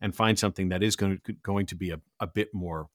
[0.00, 2.88] and find something that is going to going to be a, a bit more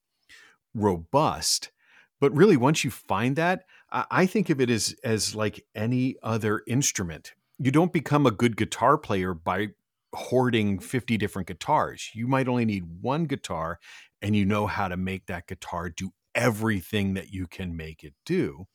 [0.73, 1.71] robust.
[2.19, 6.63] But really, once you find that, I, think of it as as like any other
[6.67, 7.34] instrument.
[7.60, 9.69] You don't become a good guitar player by
[10.15, 12.10] hoarding 50 different guitars.
[12.13, 13.79] You might only need one guitar
[14.21, 18.13] and you know how to make that guitar do everything that you can make it
[18.25, 18.65] do.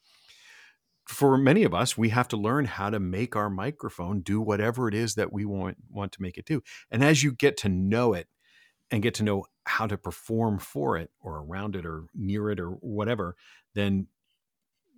[1.06, 4.88] For many of us, we have to learn how to make our microphone do whatever
[4.88, 6.62] it is that we want want to make it do.
[6.90, 8.28] And as you get to know it
[8.90, 12.60] and get to know how to perform for it or around it or near it
[12.60, 13.36] or whatever,
[13.74, 14.06] then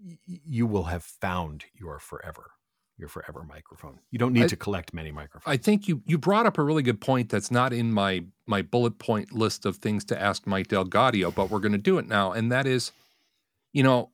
[0.05, 2.53] y- you will have found your forever
[2.99, 3.99] your forever microphone.
[4.11, 5.51] You don't need I- to collect many microphones.
[5.51, 8.61] I think you you brought up a really good point that's not in my my
[8.61, 12.07] bullet point list of things to ask Mike DelGaudio, but we're going to do it
[12.07, 12.93] now, and that is,
[13.73, 14.11] you know,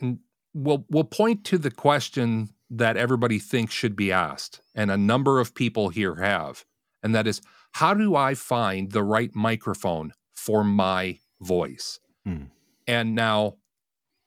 [0.00, 0.18] and
[0.52, 5.40] we'll we'll point to the question that everybody thinks should be asked, and a number
[5.40, 6.66] of people here have,
[7.02, 7.40] and that is,
[7.72, 11.98] how do I find the right microphone for my voice?
[12.26, 12.44] Hmm.
[12.86, 13.56] And now,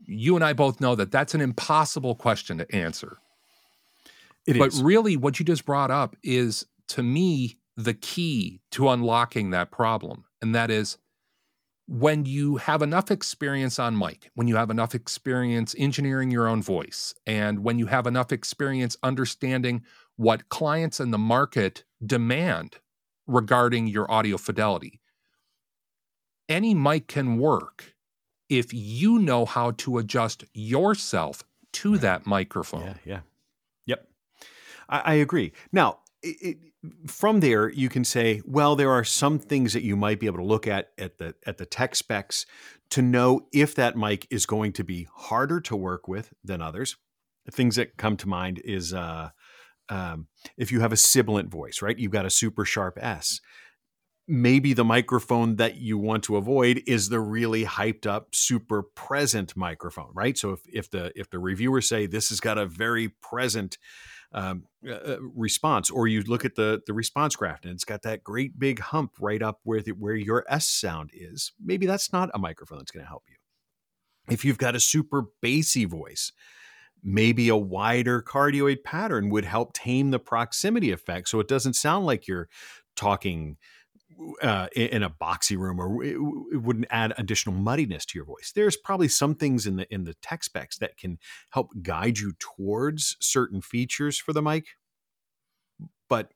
[0.08, 3.18] you and I both know that that's an impossible question to answer
[4.48, 4.82] It but is.
[4.82, 10.26] really what you just brought up is to me the key to unlocking that problem
[10.42, 10.98] and that is
[11.88, 16.62] when you have enough experience on mic when you have enough experience engineering your own
[16.62, 19.84] voice and when you have enough experience understanding
[20.16, 22.78] what clients in the market demand
[23.28, 25.02] regarding your audio fidelity
[26.48, 27.95] any mic can work
[28.50, 32.02] if you know how to adjust yourself to Right.
[32.02, 33.20] that microphone Yeah, yeah.
[33.86, 34.08] Yep.
[34.90, 35.52] I, I agree.
[35.72, 36.58] Now, it, it,
[37.08, 40.38] from there, you can say, well, there are some things that you might be able
[40.38, 42.46] to look at at the at the tech specs
[42.92, 46.96] to know if that mic is going to be harder to work with than others.
[47.52, 49.30] Things that come to mind is uh,
[49.90, 50.28] um,
[50.58, 51.98] if you have a sibilant voice, right?
[51.98, 53.40] You've got a super sharp S.
[54.28, 59.56] Maybe the microphone that you want to avoid is the really hyped up, super present
[59.56, 60.36] microphone, right?
[60.36, 63.78] So if, if the if the reviewers say this has got a very present
[64.32, 68.02] um, uh, uh, response, or you look at the the response graph and it's got
[68.02, 72.12] that great big hump right up where the, where your S sound is, maybe that's
[72.12, 73.36] not a microphone that's going to help you.
[74.30, 76.32] If you've got a super bassy voice,
[77.04, 82.08] maybe a wider cardioid pattern would help tame the proximity effect so it doesn't sound
[82.08, 82.50] like you're
[82.96, 83.58] talking
[84.42, 86.16] uh, in a boxy room or it,
[86.54, 88.52] it wouldn't add additional muddiness to your voice.
[88.56, 91.20] There's probably some things in the in the tech specs that can
[91.52, 94.66] help guide you towards certain features for the mic
[96.10, 96.32] but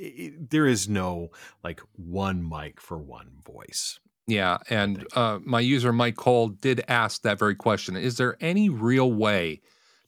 [0.00, 1.28] i there is no
[1.62, 4.00] like one mic for one voice.
[4.26, 7.96] Yeah, and uh, my user Mike Cole did ask that very question.
[7.96, 9.60] Is there any real way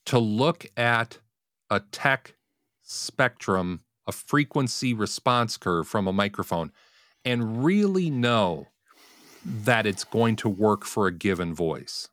[0.07, 1.19] to look at
[1.71, 2.37] a tech
[2.83, 6.71] spectrum, a frequency response curve from a microphone,
[7.25, 8.69] and really know
[9.45, 12.09] that it's going to work for a given voice?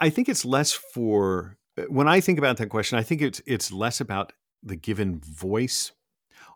[0.00, 1.56] I think it's less for
[1.88, 2.98] when I think about that question.
[2.98, 5.92] I think it's it's less about the given voice.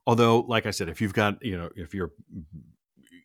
[0.06, 2.12] Although, like I said, if you've got you know if you're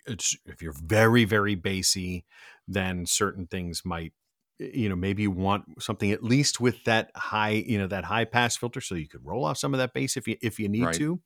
[0.06, 2.26] it's if you're very very bassy,
[2.68, 4.14] then certain things might
[4.60, 8.26] you know maybe you want something at least with that high you know that high
[8.26, 10.68] pass filter so you could roll off some of that bass if you if you
[10.70, 10.96] need Right.
[10.96, 11.22] to.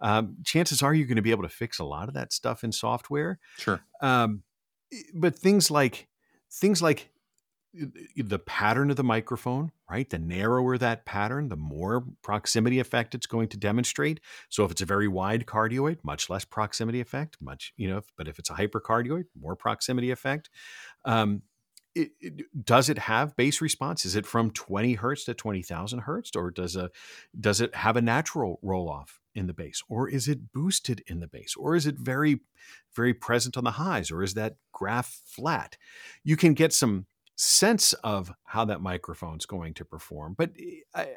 [0.00, 2.62] Um, chances are you're going to be able to fix a lot of that stuff
[2.64, 3.80] in software Sure.
[4.00, 4.42] um,
[5.14, 6.08] but things like
[6.52, 7.10] things like
[8.16, 10.08] the pattern of the microphone right?
[10.10, 14.18] The narrower that pattern the more proximity effect it's going to demonstrate.
[14.48, 18.28] So if it's a very wide cardioid much less proximity effect much you know but
[18.28, 20.48] if it's a hypercardioid more proximity effect.
[21.04, 21.42] Um,
[21.94, 24.04] it, it- does it have bass response?
[24.04, 26.90] Is it from 20 hertz to 20000 hertz or does a
[27.38, 31.20] does it have a natural roll off in the bass or is it boosted in
[31.20, 32.40] the bass or is it very
[32.94, 35.76] very present on the highs or is that graph flat
[36.24, 40.34] you can get some sense of how that microphone's going to perform.
[40.38, 41.08] But eh, I,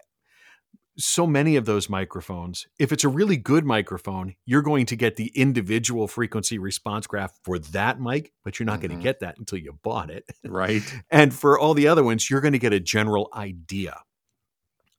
[0.97, 5.15] so many of those microphones, if it's a really good microphone, you're going to get
[5.15, 8.97] the individual frequency response graph for that mic, but you're not going Mhm.
[8.97, 10.25] to get that until you bought it.
[10.43, 10.83] Right.
[11.09, 14.01] And for all the other ones, you're going to get a general idea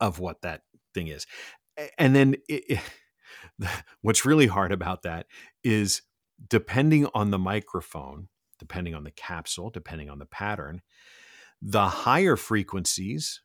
[0.01, 0.63] of what that
[0.95, 1.27] thing is.
[1.99, 2.81] And then it-
[4.03, 5.27] what's really hard about that
[5.63, 6.03] is
[6.49, 10.83] depending on the microphone, depending on the capsule, depending on the pattern,
[11.61, 13.43] the higher frequencies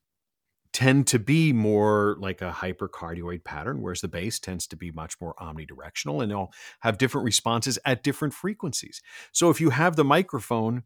[0.71, 5.15] tend to be more like a hypercardioid pattern, whereas the bass tends to be much
[5.21, 6.51] more omnidirectional and they'll
[6.81, 9.01] have different responses at different frequencies.
[9.31, 10.83] So if you have the microphone,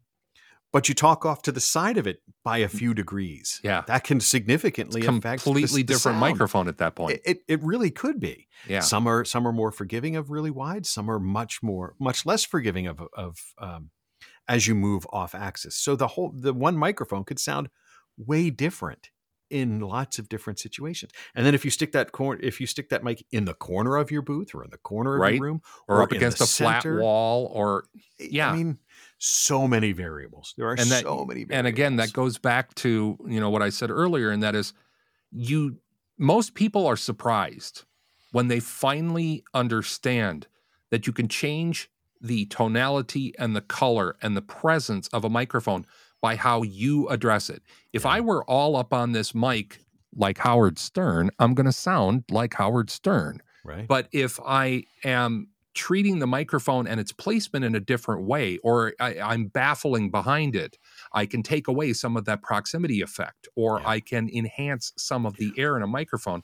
[0.72, 3.82] but you talk off to the side of it by a few degrees, Yeah.
[3.86, 6.20] that can significantly affect the- Completely the different sound.
[6.20, 7.14] microphone at that point.
[7.14, 8.46] It, it, it really could be.
[8.68, 8.80] yeah.
[8.80, 10.86] Some are some are more forgiving of really wide.
[10.86, 13.90] Some are much more much less forgiving of of um,
[14.48, 15.76] as you move off axis.
[15.76, 17.68] So the whole the one microphone could sound
[18.16, 19.10] way different
[19.48, 21.10] in lots of different situations.
[21.34, 23.96] And then if you stick that corner, if you stick that mic in the corner
[23.96, 25.34] of your booth or in the corner of Right.
[25.34, 27.84] your room, or, or up against the a flat wall or
[28.20, 28.52] Yeah.
[28.52, 28.78] I mean,
[29.22, 30.54] so many variables.
[30.56, 31.44] There are And that- so many.
[31.44, 31.58] Variables.
[31.58, 34.72] and again that goes back to you know what i said earlier and that is
[35.30, 35.76] you
[36.18, 37.84] most people are surprised
[38.32, 40.46] when they finally understand
[40.90, 45.84] that you can change the tonality and the color and the presence of a microphone
[46.22, 49.80] by how you address it if i were all up on this mic
[50.16, 53.86] like howard stern i'm going to sound like howard stern right.
[53.86, 58.94] but if I am treating the microphone and its placement in a different way, or
[58.98, 60.78] I, I'm baffling behind it,
[61.12, 63.88] I can take away some of that proximity effect, or Yeah.
[63.88, 66.42] I can enhance some of the air in a microphone.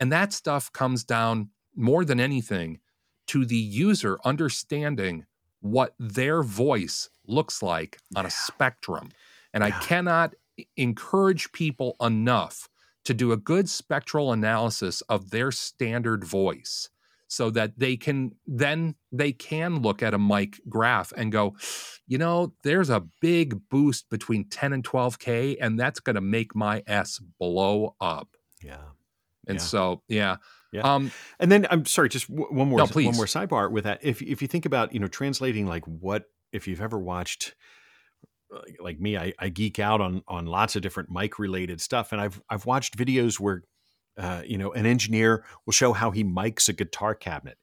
[0.00, 2.80] And that stuff comes down more than anything
[3.28, 5.26] to the user understanding
[5.60, 9.10] what their voice looks like on a spectrum.
[9.54, 10.34] And I cannot
[10.76, 12.68] encourage people enough
[13.04, 16.88] to do a good spectral analysis of their standard voice
[17.32, 21.56] so that they can then they can look at a mic graph and go
[22.06, 26.54] you know there's a big boost between 10 and 12k and that's going to make
[26.54, 28.28] my s blow up
[28.62, 28.76] yeah.
[29.48, 29.62] and Yeah.
[29.64, 30.36] so yeah
[30.72, 30.82] Yeah.
[30.94, 34.00] um And then I'm sorry, just one more No, one more sidebar with that.
[34.02, 37.54] If if you think about you know translating like what if you've ever watched
[38.50, 42.12] like- like me, I, I geek out on on lots of different mic related stuff,
[42.12, 43.62] and I've I've watched videos where
[44.18, 47.58] uh, you know an engineer will show how he mics a guitar cabinet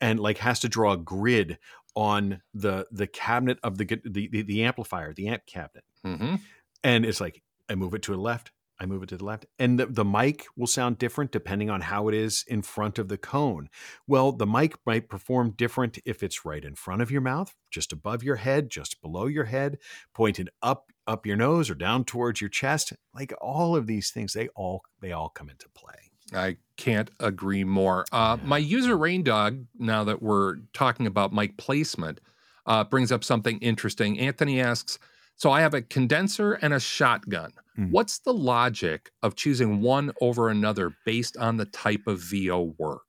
[0.00, 1.58] and like has to draw a grid
[1.94, 6.40] on the the cabinet of the the the, the amplifier, the amp cabinet mhm.
[6.84, 8.50] and it's like I move it to the left,
[8.80, 11.82] I move it to the left, and the, the mic will sound different depending on
[11.82, 13.68] how it is in front of the cone.
[14.06, 17.92] Well, the mic might perform different if it's right in front of your mouth, just
[17.92, 19.78] above your head, just below your head,
[20.14, 22.92] pointed up up your nose or down towards your chest.
[23.14, 26.10] Like all of these things, they all they all come into play.
[26.32, 28.06] I can't agree more.
[28.12, 28.46] Uh, Yeah.
[28.48, 32.20] My user Rain Dog, now that we're talking about mic placement,
[32.66, 34.18] uh, brings up something interesting.
[34.18, 34.98] Anthony asks
[35.40, 37.52] So I have a condenser and a shotgun.
[37.78, 37.90] Mm.
[37.92, 43.00] What's the logic of choosing one over another based on the type of VO work?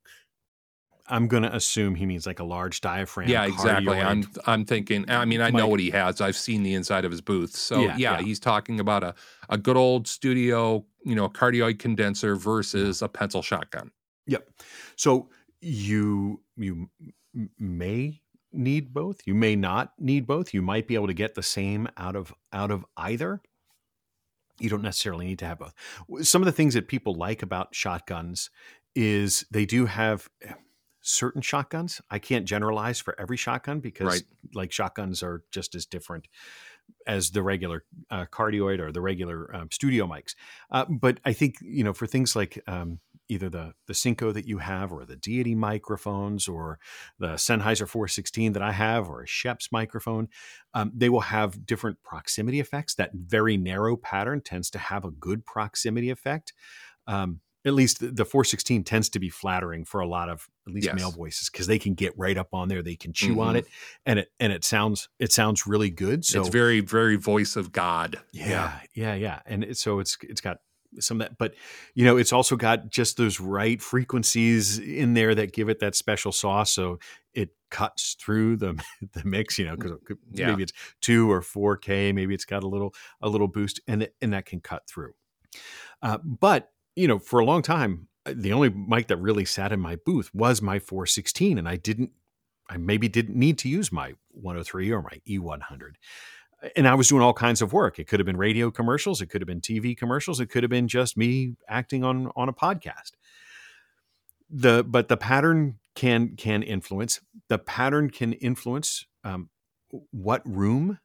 [1.08, 3.28] I'm going to assume he means like a large diaphragm.
[3.28, 3.94] yeah, exactly.
[3.94, 4.06] cardioid.
[4.06, 5.04] I'm I'm thinking.
[5.10, 6.22] I mean, I know what he has.
[6.22, 7.54] I've seen the inside of his booth.
[7.54, 8.22] So yeah, Yeah, yeah.
[8.22, 9.14] he's talking about a
[9.50, 13.92] a good old studio, you know, cardioid condenser versus a pencil shotgun.
[14.28, 14.48] Yep.
[14.96, 15.28] So
[15.60, 16.90] you you
[17.60, 18.22] may
[18.54, 19.22] need both.
[19.26, 20.54] You may not need both.
[20.54, 23.42] You might be able to get the same out of out of either.
[24.60, 25.74] You don't necessarily need to have both.
[26.22, 28.50] Some of the things that people like about shotguns
[28.96, 30.54] is they do have eh,
[31.02, 32.00] certain shotguns.
[32.12, 34.24] I can't generalize for every shotgun because Right.
[34.54, 36.28] like shotguns are just as different
[37.08, 40.36] as the regular uh, cardioid or the regular um, studio mics.
[40.70, 43.00] Uh, but I think you know for things like um,
[43.32, 46.80] either the the Synco that you have, or the Deity microphones, or
[47.18, 50.28] the Sennheiser 416 that I have, or a Schoeps microphone,
[50.74, 52.96] um, they will have different proximity effects.
[52.96, 56.54] That very narrow pattern tends to have a good proximity effect.
[57.08, 60.74] Um, at least the, the 416 tends to be flattering for a lot of at
[60.74, 60.96] least Yes.
[60.96, 63.60] male voices because they can get right up on there, they can chew on Mhm.
[63.60, 63.68] it,
[64.06, 66.26] and it and it sounds it sounds really good.
[66.26, 68.20] So it's very very voice of God.
[68.34, 69.42] yeah, yeah, yeah.
[69.46, 70.58] And it, so it's it's got
[71.00, 71.56] some of that, but
[71.96, 75.96] you know, it's also got just those right frequencies in there that give it that
[75.96, 76.72] special sauce.
[76.72, 77.00] So
[77.34, 78.84] it cuts through the
[79.14, 79.94] the mix, you know, because
[80.32, 80.46] Yeah.
[80.46, 84.10] maybe it's two or four K, maybe it's got a little a little boost, and
[84.22, 85.14] and that can cut through.
[86.02, 89.72] Uh, but you know, for a long time, uh, the only mic that really sat
[89.72, 92.12] in my booth was my 416, and I didn't,
[92.70, 95.98] I maybe didn't need to use my 103 or my E100
[96.76, 98.00] and I was doing all kinds of work.
[98.00, 100.70] It could have been radio commercials, it could have been TV commercials, it could have
[100.70, 103.12] been just me acting on on a podcast.
[104.50, 107.22] The but the pattern can can influence.
[107.48, 109.50] The pattern can influence um,
[110.12, 111.00] what room,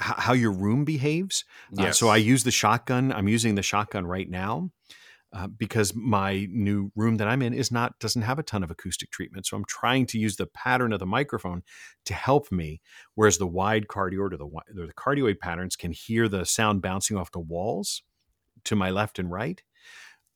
[0.00, 1.44] h- how your room behaves.
[1.88, 3.12] Uh, so I use the shotgun.
[3.12, 4.70] I'm using the shotgun right now.
[5.36, 8.70] Uh, because my new room that I'm in is not doesn't have a ton of
[8.70, 11.62] acoustic treatment, so I'm trying to use the pattern of the microphone
[12.06, 12.80] to help me.
[13.16, 17.18] Whereas the wide cardioid or the, or the cardioid patterns can hear the sound bouncing
[17.18, 18.02] off the walls
[18.64, 19.62] to my left and right,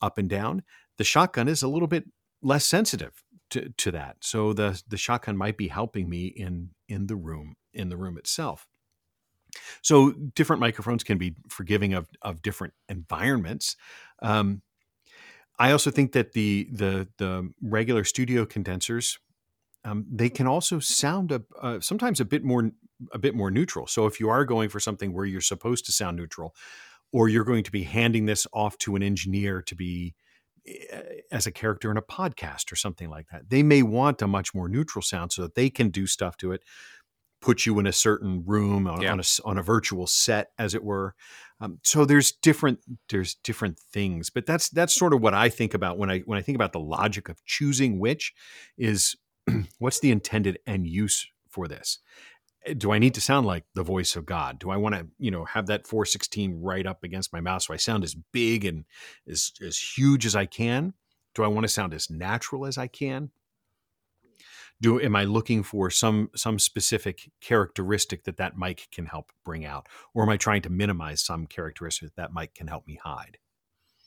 [0.02, 0.64] up and down.
[0.98, 2.04] The shotgun is a little bit
[2.42, 7.06] less sensitive to, to that, so the the shotgun might be helping me in in
[7.06, 8.66] the room in the room itself.
[9.80, 13.76] So different microphones can be forgiving of of different environments.
[14.20, 14.60] Um,
[15.60, 19.18] I also think that the the the regular studio condensers
[19.84, 22.70] um, they can also sound a, uh, sometimes a bit more
[23.12, 23.86] a bit more neutral.
[23.86, 26.54] So if you are going for something where you're supposed to sound neutral,
[27.12, 30.14] or you're going to be handing this off to an engineer to be
[30.66, 31.00] eh,
[31.30, 34.54] as a character in a podcast or something like that, they may want a much
[34.54, 36.62] more neutral sound so that they can do stuff to it,
[37.40, 39.12] put you in a certain room on, Yeah.
[39.12, 41.14] on a on a virtual set, as it were.
[41.60, 42.80] Um, so there's different
[43.10, 46.38] there's different things, but that's that's sort of what I think about when I when
[46.38, 48.32] I think about the logic of choosing which
[48.78, 49.16] is
[49.78, 51.98] what's the intended end use for this?
[52.66, 54.58] Eh, do i need to sound like the voice of god?
[54.58, 57.74] Do i want to you know have that 416 right up against my mouth so
[57.74, 58.84] i sound as big and
[59.28, 60.94] as as huge as i can?
[61.34, 63.30] Do i want to sound as natural as i can
[64.80, 69.64] do am i looking for some some specific characteristic that that mic can help bring
[69.64, 72.98] out or am i trying to minimize some characteristic that that mic can help me
[73.02, 73.38] hide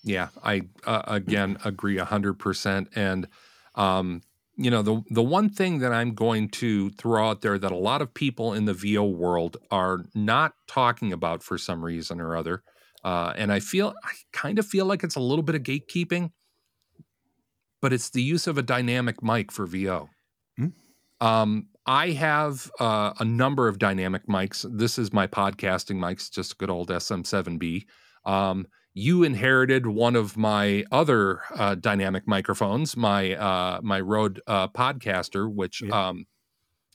[0.04, 2.90] Yeah, I uh, again agree hundred percent.
[2.96, 3.28] And
[3.76, 4.22] um,
[4.58, 7.78] you know, the the one thing that I'm going to throw out there that a
[7.78, 12.36] lot of people in the VO world are not talking about for some reason or
[12.36, 12.64] other,
[13.04, 16.32] uh, and I feel I kind of feel like it's a little bit of gatekeeping,
[17.82, 20.10] but it's the use of a dynamic mic for VO.
[20.58, 20.68] Hmm.
[21.22, 24.66] Um, I have uh, a number of dynamic mics.
[24.78, 27.86] This is my podcasting mics, just a good old SM7B.
[28.26, 34.68] Um, you inherited one of my other uh, dynamic microphones, my uh, my Rode uh,
[34.68, 36.10] Podcaster, which Yeah.
[36.10, 36.26] um,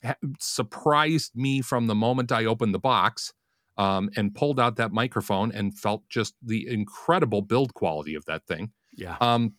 [0.04, 3.32] ha- surprised me from the moment I opened the box
[3.76, 8.46] um, and pulled out that microphone and felt just the incredible build quality of that
[8.46, 8.70] thing.
[8.96, 9.54] yeah Um,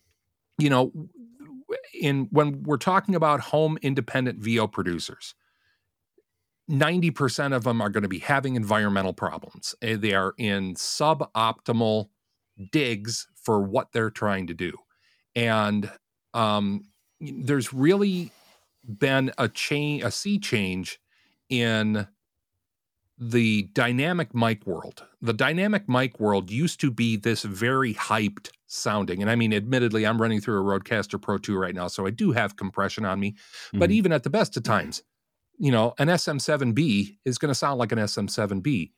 [0.58, 0.92] you know,
[2.00, 5.34] in when we're talking about home independent VO producers,
[6.70, 9.74] 90% of them are going to be having environmental problems.
[9.82, 12.08] Eh, They are in suboptimal
[12.72, 14.72] digs for what they're trying to do.
[15.34, 15.90] And
[16.34, 16.86] um,
[17.20, 18.30] there's really
[18.98, 21.00] been a change, a sea change
[21.48, 22.06] in
[23.20, 25.06] the dynamic mic world.
[25.20, 29.20] The dynamic mic world used to be this very hyped sounding.
[29.20, 32.10] And I mean, admittedly, I'm running through a Rodecaster Pro 2 right now, so I
[32.10, 33.36] do have compression on me.
[33.72, 33.94] But Mhm.
[33.94, 35.02] even at the best of times,
[35.58, 38.92] you know, an SM7B is going to sound like an SM7B.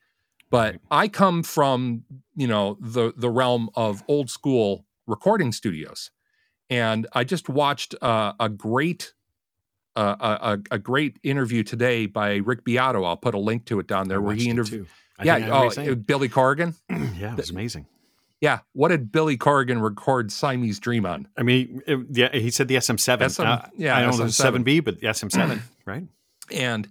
[0.51, 2.05] But I come from,
[2.35, 6.11] you know, the the realm of old school recording studios.
[6.69, 9.13] And I just watched uh, a great
[9.95, 13.03] uh, a, a a great interview today by Rick Beato.
[13.03, 14.87] I'll put a link to it down there I where he interviewed.
[15.23, 16.73] Yeah, think I know what oh, uh, Billy Corgan.
[16.89, 17.85] yeah, it was amazing.
[18.41, 21.29] Yeah, what did Billy Corgan record Siamese Dream on?
[21.37, 23.31] I mean, it, yeah, he said the SM7.
[23.31, 24.63] SM Uh, yeah, I don't know the SM7.
[24.63, 26.03] 7B, but the SM7, right?
[26.51, 26.89] And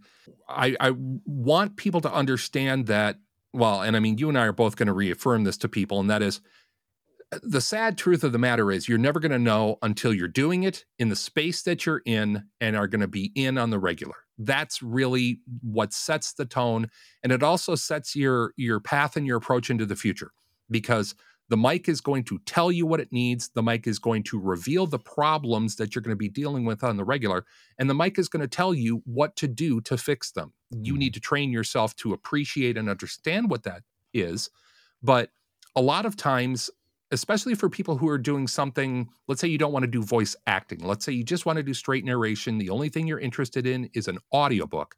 [0.48, 3.18] I, I want people to understand that.
[3.52, 6.00] Well, and I mean, you and I are both going to reaffirm this to people,
[6.00, 6.40] and that is
[7.42, 10.64] the sad truth of the matter is you're never going to know until you're doing
[10.64, 13.78] it in the space that you're in and are going to be in on the
[13.78, 14.14] regular.
[14.38, 16.90] That's really what sets the tone,
[17.22, 20.32] and it also sets your your path and your approach into the future
[20.70, 21.14] because
[21.48, 23.50] the mic is going to tell you what it needs.
[23.50, 26.82] The mic is going to reveal the problems that you're going to be dealing with
[26.82, 27.44] on the regular,
[27.78, 30.54] and the mic is going to tell you what to do to fix them.
[30.82, 30.98] You Mhm.
[30.98, 33.82] need to train yourself to appreciate and understand what that
[34.14, 34.50] is.
[35.02, 35.30] But
[35.76, 36.70] a lot of times,
[37.12, 40.34] especially for people who are doing something, let's say you don't want to do voice
[40.46, 43.66] acting, let's say you just want to do straight narration, the only thing you're interested
[43.66, 44.96] in is an audiobook.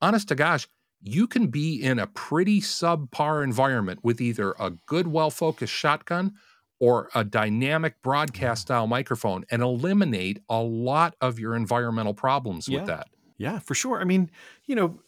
[0.00, 0.66] Honest to gosh,
[1.00, 6.34] you can be in a pretty subpar environment with either a good, well focused shotgun
[6.80, 12.78] or a dynamic broadcast style microphone and eliminate a lot of your environmental problems Yeah.
[12.78, 13.08] with that.
[13.38, 14.00] Yeah, for sure.
[14.00, 14.30] I mean,
[14.66, 15.00] you know,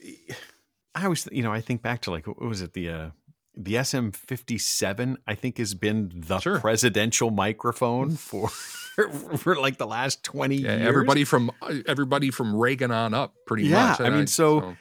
[0.94, 2.72] I always, you know, I think back to like, what was it?
[2.72, 3.10] The, uh,
[3.56, 6.60] the SM57, I think, has been the Sure.
[6.60, 8.48] presidential microphone for
[9.38, 10.88] for like the last 20 Yeah, years.
[10.88, 11.50] everybody from
[11.86, 14.00] everybody from Reagan on up, pretty Yeah, much.
[14.00, 14.76] I And mean, so-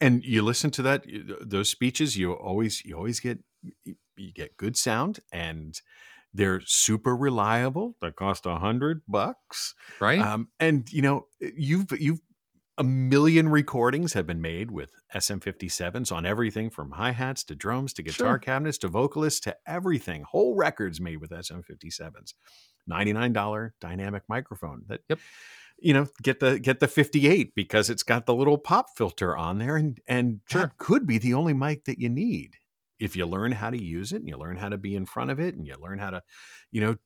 [0.00, 1.04] and you listen to that
[1.40, 3.40] those speeches you always you always get
[4.16, 5.80] you get good sound and
[6.32, 12.20] they're super reliable they cost a hundred bucks right um, and you know you've you've
[12.78, 18.02] a million recordings have been made with SM57s on everything from hi-hats to drums to
[18.02, 18.38] guitar Sure.
[18.38, 22.34] cabinets to vocalists to everything whole records made with SM57s
[22.88, 25.18] $99 dynamic microphone that Yep.
[25.80, 29.58] you know get the get the 58 because it's got the little pop filter on
[29.58, 30.62] there and and Sure.
[30.62, 32.54] that could be the only mic that you need
[32.98, 35.30] if you learn how to use it and you learn how to be in front
[35.30, 36.22] of it and you learn how to
[36.72, 36.96] you know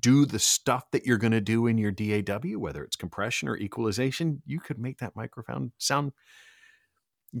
[0.00, 3.56] do the stuff that you're going to do in your DAW whether it's compression or
[3.56, 6.12] equalization you could make that microphone sound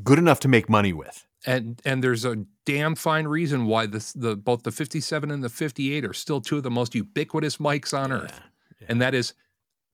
[0.02, 4.12] good enough to make money with and and there's a damn fine reason why this
[4.12, 7.96] the both the 57 and the 58 are still two of the most ubiquitous mics
[7.96, 8.40] on earth
[8.80, 8.86] Yeah.
[8.90, 9.34] and that is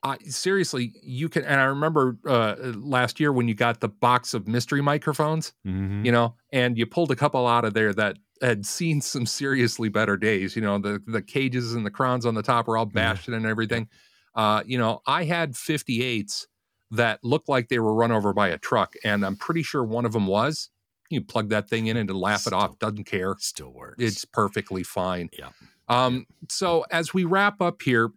[0.02, 4.32] I seriously you can and I remember uh last year when you got the box
[4.34, 6.04] of mystery microphones Mhm.
[6.04, 9.88] you know and you pulled a couple out of there that had seen some seriously
[9.90, 12.86] better days you know the the cages and the crowns on the top were all
[12.86, 13.88] bashed in and everything.
[14.34, 16.46] Uh you know I had 58s
[16.92, 20.04] that looked like they were run over by a truck and I'm pretty sure one
[20.06, 20.70] of them was.
[21.10, 23.34] You plug that thing in and to laugh it off doesn't care.
[23.40, 23.96] still works.
[24.02, 25.28] It's perfectly fine.
[25.36, 25.50] Yeah.
[25.88, 28.10] Um, so as we wrap up here,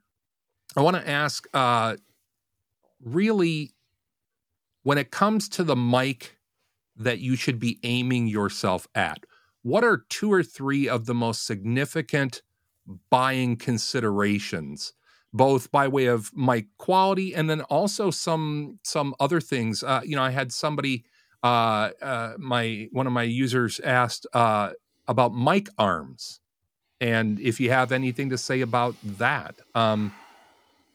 [0.77, 1.97] I want to ask uh
[3.01, 3.71] really
[4.83, 6.37] when it comes to the mic
[6.95, 9.25] that you should be aiming yourself at,
[9.61, 12.41] what are two or three of the most significant
[13.09, 14.93] buying considerations?
[15.33, 20.15] both by way of mic quality and then also some some other things uh, you
[20.15, 21.03] know i had somebody
[21.43, 24.69] uh, uh, my one of my users asked uh,
[25.07, 26.39] about mic arms
[27.01, 30.13] and if you have anything to say about that um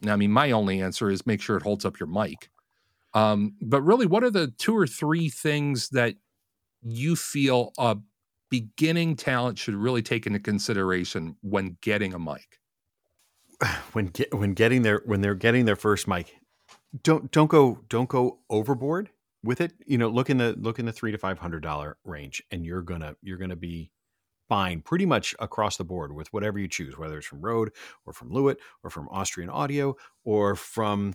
[0.06, 2.50] i mean my only answer is make sure it holds up your mic.
[3.14, 6.14] Um but really what are the two or three things that
[6.82, 7.96] you feel a
[8.50, 12.60] beginning talent should really take into consideration when getting a mic?
[13.92, 16.34] When get, when getting their when they're getting their first mic
[17.02, 19.10] don't don't go don't go overboard
[19.42, 19.72] with it.
[19.86, 22.64] You know look in the look in the three to five hundred dollar range and
[22.64, 23.90] you're gonna you're gonna be
[24.48, 27.70] fine pretty much across the board with whatever you choose whether it's from Rode
[28.06, 29.94] or from Lewitt or from Austrian Audio
[30.24, 31.14] or from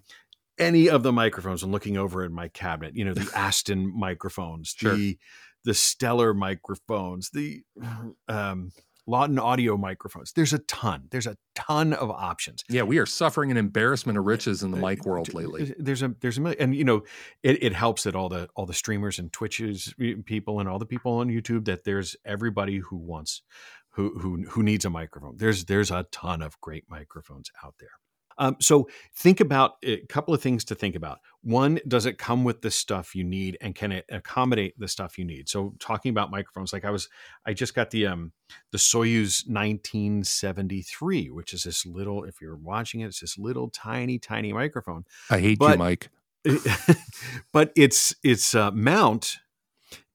[0.59, 1.63] any of the microphones.
[1.63, 2.95] I'm looking over in my cabinet.
[2.95, 4.95] You know the Aston microphones, Sure.
[4.95, 5.17] the
[5.65, 7.63] the Stellar microphones, the
[8.27, 8.71] um,
[9.07, 10.31] Lauten Audio microphones.
[10.33, 11.07] There's a ton.
[11.11, 12.63] There's a ton of options.
[12.69, 16.01] yeah we are suffering an embarrassment of riches in the mic uh, world lately There's
[16.01, 17.03] a there's a million, and you know
[17.43, 19.93] it, it helps that all the all the streamers and Twitches
[20.25, 23.41] people and all the people on YouTube that there's everybody who wants
[23.91, 25.37] who who who needs a microphone.
[25.37, 27.91] There's there's a ton of great microphones out there.
[28.37, 31.19] Um, so think about a couple of things to think about.
[31.41, 35.17] One, does it come with the stuff you need, and can it accommodate the stuff
[35.17, 35.49] you need?
[35.49, 37.09] So talking about microphones, like I was,
[37.45, 38.31] I just got the um
[38.71, 42.23] the Soyuz 1973, which is this little.
[42.23, 46.09] If you're watching it, it's this little tiny tiny microphone i hate you mike
[47.53, 49.37] but its its uh, mount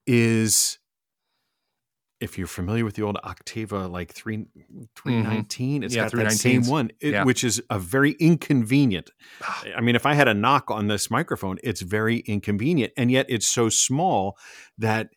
[0.06, 0.78] is
[2.20, 4.46] if you're familiar with the old Oktava like 3
[4.96, 5.98] 319 it's Mm-hmm.
[5.98, 7.24] Yeah, got that same one it- Yeah.
[7.24, 9.10] which is a very inconvenient
[9.76, 13.26] I mean if I had a knock on this microphone it's very inconvenient and yet
[13.28, 14.36] it's so small
[14.78, 15.08] that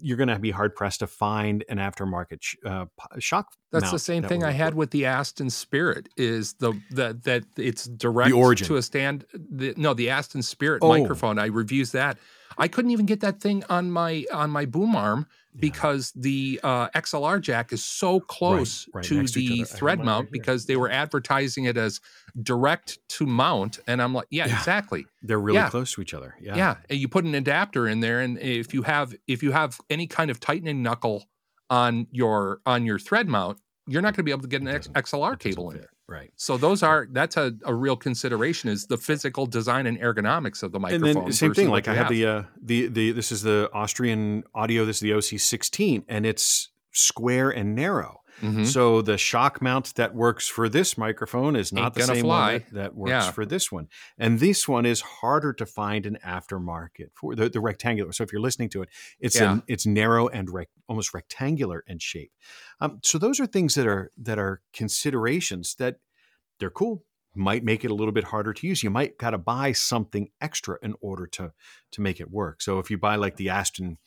[0.00, 2.86] you're going to be hard pressed to find an aftermarket sh- uh,
[3.18, 6.08] shock That's the same that thing I had with the Aston Spirit.
[6.16, 9.26] Is the that that it's direct to a stand?
[9.34, 10.88] The, no, the Aston Spirit Oh.
[10.88, 11.38] microphone.
[11.38, 12.16] I reviews that.
[12.56, 15.26] I couldn't even get that thing on my on my boom arm
[15.58, 19.64] because the uh, XLR jack is so close right, to next to the.
[19.64, 22.00] Thread mine mount right because they were advertising it as
[22.42, 24.58] direct to mount, and I'm like, yeah, Yeah.
[24.58, 25.06] exactly.
[25.22, 25.68] they're really Yeah.
[25.70, 26.76] close to each other yeah Yeah.
[26.88, 30.06] and you put an adapter in there, and if you have if you have any
[30.06, 31.26] kind of tightening knuckle
[31.68, 33.58] on your on your thread mount,
[33.90, 35.90] you're not going to be able to get an X, XLR cable in there.
[36.06, 40.62] right So those are that's a, a real consideration is the physical design and ergonomics
[40.62, 41.24] of the and microphone.
[41.24, 44.84] then same thing like i have the uh the the this is the austrian audio
[44.84, 48.66] this is the oc16 and it's square and narrow Mhm.
[48.66, 52.52] so the shock mount that works for this microphone is not Ain't the same fly.
[52.52, 53.30] one that, that works Yeah.
[53.32, 53.88] for this one
[54.18, 58.32] and this one is harder to find an aftermarket for the, the rectangular so if
[58.32, 58.88] you're listening to it
[59.18, 59.52] it's Yeah.
[59.52, 62.32] an, it's narrow and rec, almost rectangular in shape
[62.80, 65.96] um, so those are things that are that are considerations that
[66.58, 69.38] they're cool might make it a little bit harder to use you might got to
[69.38, 71.52] buy something extra in order to
[71.92, 73.98] to make it work so if you buy like the aston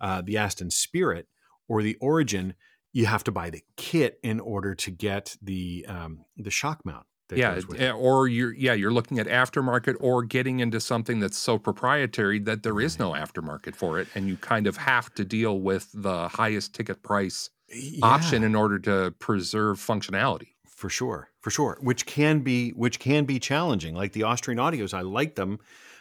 [0.00, 1.26] uh, the aston spirit
[1.68, 2.54] or the origin
[2.96, 7.04] you have to buy the kit in order to get the um, the shock mount
[7.28, 11.36] that yeah, eh, or you're yeah you're looking at aftermarket or getting into something that's
[11.36, 15.26] so proprietary that there is no aftermarket for it, and you kind of have to
[15.26, 17.50] deal with the highest ticket price
[18.02, 20.48] option in order to preserve functionality.
[20.64, 21.76] for sure, for sure.
[21.82, 23.94] Which can be which can be challenging.
[23.94, 25.58] Like the Austrian audios, I like them.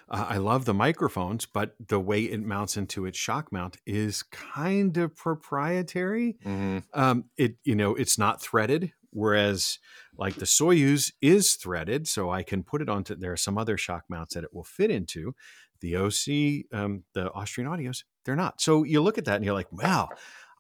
[0.10, 4.24] Uh, I love the microphones, but the way it mounts into its shock mount is
[4.24, 6.38] kind of proprietary.
[6.46, 6.84] Mhm.
[6.94, 9.80] Um, it you know it's not threaded, whereas
[10.18, 13.16] like the Soyuz is threaded, so I can put it onto.
[13.16, 15.36] There are some other shock mounts that it will fit into.
[15.82, 18.62] The OC, um, the Austrian audios, they're not.
[18.62, 20.10] So you look at that and you're like, wow,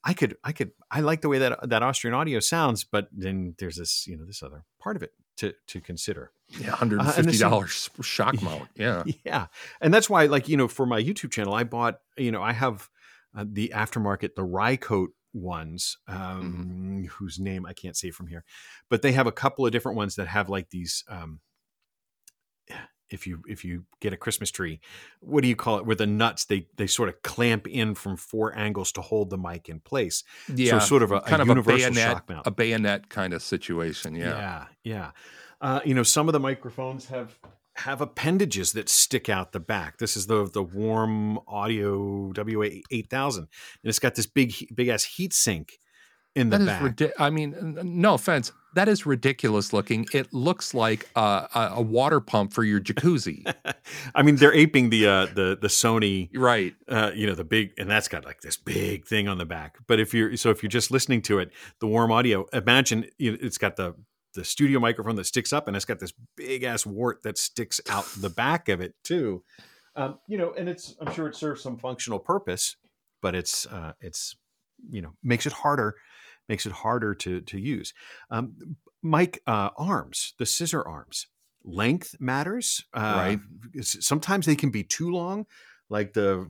[0.03, 3.55] I could, I could, I like the way that that Austrian audio sounds, but then
[3.59, 6.31] there's this, you know, this other part of it to to consider.
[6.59, 8.67] Yeah, hundred Uh, and fifty dollars shock mount.
[8.75, 9.47] Yeah, Yeah,
[9.81, 12.53] and that's why, like you know, for my YouTube channel, I bought, you know, I
[12.53, 12.89] have
[13.35, 18.43] uh, the aftermarket, the Rycote ones, um, whose name I can't say from here,
[18.89, 21.03] but they have a couple of different ones that have like these.
[21.09, 21.39] Um,
[23.09, 24.79] if you if you get a Christmas tree,
[25.19, 25.85] what do you call it?
[25.85, 29.37] Where the nuts they they sort of clamp in from four angles to hold the
[29.37, 30.23] mic in place.
[30.53, 32.47] yeah, so sort of a, kind a of universal a bayonet, shock mount.
[32.47, 34.15] a bayonet kind of situation.
[34.15, 35.11] Yeah, yeah, yeah.
[35.61, 37.37] Uh, you know, some of the microphones have
[37.77, 39.97] have appendages that stick out the back.
[39.97, 43.47] This is the the Warm Audio WA eight thousand,
[43.83, 45.77] and it's got this big big ass heat sink
[46.35, 46.83] in the That is back.
[46.83, 47.21] ridiculous.
[47.21, 50.05] I mean, no offense, that is ridiculous looking.
[50.13, 53.51] It looks like a, water pump for your jacuzzi.
[54.15, 56.75] I mean, they're aping the uh, the the Sony, right.
[56.89, 59.77] uh, you know, the big, and that's got like this big thing on the back.
[59.87, 63.31] But if you're so if you're just listening to it, the Warm Audio, imagine you
[63.31, 63.95] know, it's got the
[64.33, 67.79] the studio microphone that sticks up, and it's got this big ass wart that sticks
[67.89, 69.41] out the back of it too.
[69.95, 72.75] Um, you know, and it's I'm sure it serves some functional purpose,
[73.21, 74.35] but it's uh, it's
[74.89, 75.95] you know makes it harder
[76.49, 77.93] makes it harder to to use.
[78.29, 81.27] Um, mic uh, arms, the scissor arms,
[81.63, 82.83] length matters.
[82.93, 83.39] Uh, Right.
[83.83, 85.45] Sometimes they can be too long,
[85.89, 86.49] like the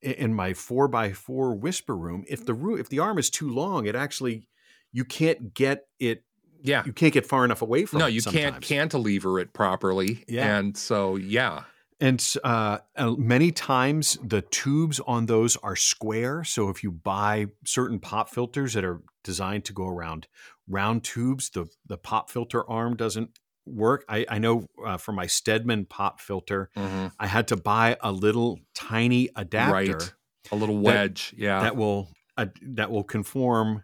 [0.00, 2.24] in my four by four whisper room.
[2.28, 4.48] If the room if the arm is too long, it actually
[4.92, 6.24] you can't get it.
[6.62, 6.82] Yeah.
[6.84, 8.14] You can't get far enough away from No, it.
[8.14, 8.66] you can't sometimes.
[8.66, 10.24] cantilever it properly.
[10.26, 10.58] Yeah.
[10.58, 11.62] And so, yeah.
[12.00, 12.78] And uh,
[13.16, 16.44] many times the tubes on those are square.
[16.44, 20.28] So if you buy certain pop filters that are designed to go around
[20.68, 24.04] round tubes, the the pop filter arm doesn't work.
[24.08, 27.12] I, I know uh, for my Stedman pop filter, Mhm.
[27.18, 30.14] I had to buy a little tiny adapter Right.
[30.52, 31.34] A little wedge.
[31.36, 31.60] yeah.
[31.62, 33.82] that will uh, that will conform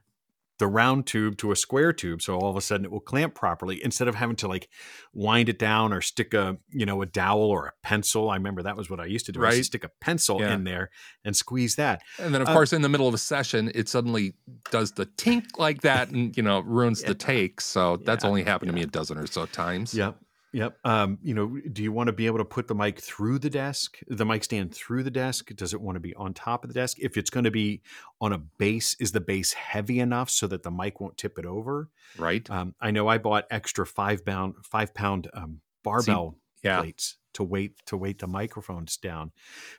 [0.59, 3.35] the round tube to a square tube so all of a sudden it will clamp
[3.35, 4.69] properly instead of having to like
[5.13, 8.63] wind it down or stick a you know a dowel or a pencil i remember
[8.63, 9.65] that was what i used to do I used to Right.
[9.65, 10.55] stick a pencil Yeah.
[10.55, 10.91] in there
[11.25, 13.89] and squeeze that and then, of uh, course, in the middle of a session, it
[13.89, 14.35] suddenly
[14.71, 17.61] does the tink like that and, you know, ruins the take.
[17.61, 18.31] So that's Yeah.
[18.31, 19.93] only happened to me a dozen or so times.
[19.95, 20.17] yep
[20.55, 23.39] yep um, you know do you want to be able to put the mic through
[23.39, 26.65] the desk the mic stand through the desk does it want to be on top
[26.65, 27.83] of the desk if it's going to be
[28.21, 31.45] on a base is the base heavy enough so that the mic won't tip it
[31.47, 32.49] over Right.
[32.49, 36.81] Um, I know I bought extra five pound five pound um, barbell yeah.
[36.81, 39.33] plates to weight to weight the microphones down,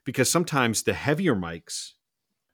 [0.03, 1.91] because sometimes the heavier mics,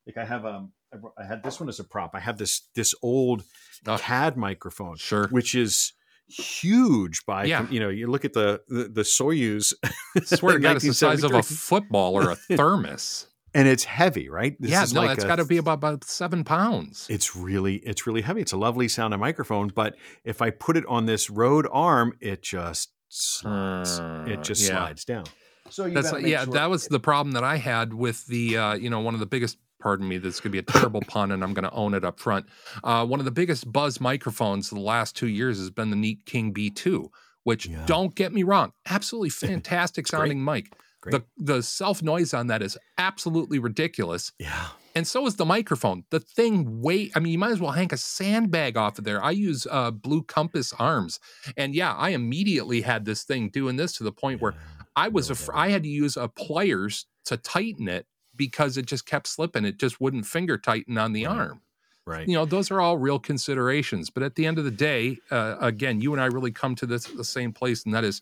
[0.06, 2.12] like I have um I I had this one as a prop.
[2.14, 3.44] I have this this old
[3.88, 3.98] Oh.
[3.98, 5.28] CAD microphone, Sure.
[5.30, 5.94] which is
[6.38, 7.68] huge by Yeah.
[7.70, 9.74] you know you look at the the, the Soyuz.
[9.84, 9.90] I
[10.24, 13.28] swear to God, it's the size of a football or a thermos.
[13.54, 14.56] and it's heavy, right?
[14.60, 17.06] This yeah, is no, like it's a got to be about, about seven pounds.
[17.10, 18.42] It's really it's really heavy.
[18.42, 22.42] It's a lovely sounding microphone, but if I put it on this Rode arm, it
[22.42, 24.00] just slides.
[24.00, 24.70] Uh, it just yeah.
[24.70, 25.26] slides down.
[25.70, 28.58] So you That's like- yeah, sure- that was the problem that I had with the
[28.58, 29.58] uh, you know one of the biggest.
[29.82, 32.20] Pardon me, this could be a terrible pun, and I'm going to own it up
[32.20, 32.46] front.
[32.84, 36.26] Uh, one of the biggest buzz microphones the last two years has been the Neat
[36.26, 37.06] King Bee II,
[37.44, 37.84] which Yeah.
[37.86, 40.18] don't get me wrong, absolutely fantastic great.
[40.20, 40.74] sounding mic.
[41.02, 41.12] Great.
[41.14, 41.24] The
[41.56, 44.68] the self noise on that is absolutely ridiculous, yeah.
[44.94, 46.04] and so is the microphone.
[46.12, 47.12] The thing weight.
[47.16, 49.24] I mean, you might as well hang a sandbag off of there.
[49.24, 51.20] I use uh, Blue Compass arms,
[51.58, 54.54] and yeah, I immediately had this thing doing this to the point where
[54.96, 58.06] I was af- I had to use a pliers to tighten it
[58.48, 59.66] because it just kept slipping.
[59.66, 61.38] It just wouldn't finger tighten on the Right.
[61.38, 61.62] arm.
[62.08, 62.28] right.
[62.28, 64.10] You know, those are all real considerations.
[64.10, 66.88] But at the end of the day, uh, again, you and I really come to
[66.88, 68.22] this the same place, and that is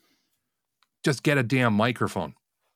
[1.05, 2.33] just get a damn microphone.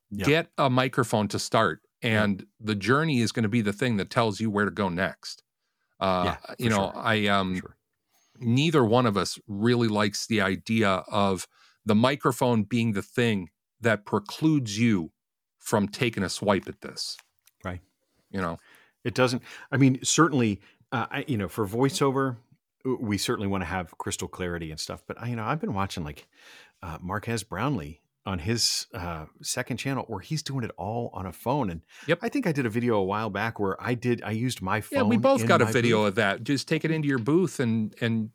[0.09, 0.25] Yeah.
[0.25, 4.09] Get a microphone to start, and the journey is going to be the thing that
[4.09, 5.43] tells you where to go next.
[5.99, 6.97] Uh, Yeah, you know, sure.
[6.97, 7.75] I um, Sure.
[8.39, 11.47] neither one of us really likes the idea of
[11.85, 13.49] the microphone being the thing
[13.81, 15.11] that precludes you
[15.59, 17.17] from taking a swipe at this.
[18.33, 18.57] You know,
[19.05, 19.41] It doesn't.
[19.71, 20.59] I mean, certainly,
[20.91, 22.35] uh, I, you know, for voiceover,
[22.83, 25.03] we certainly want to have crystal clarity and stuff.
[25.07, 26.27] But you know, I've been watching like
[26.81, 31.31] uh, Marques Brownlee on his uh, second channel where he's doing it all on a
[31.33, 31.69] phone.
[31.69, 32.19] And Yep.
[32.21, 34.81] I think I did a video a while back where I did I used my
[34.81, 34.97] phone.
[34.97, 36.07] Yeah, we both got a video booth.
[36.09, 36.43] of that.
[36.43, 38.29] Just take it into your booth and and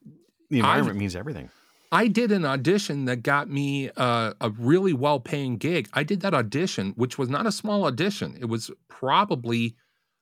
[0.51, 1.51] The environment means everything.
[1.91, 5.89] I did an audition that got me uh, a really well paying gig.
[5.95, 8.37] I did that audition, which was not a small audition.
[8.39, 9.75] It was probably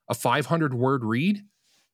[0.08, 1.44] a 500 word read.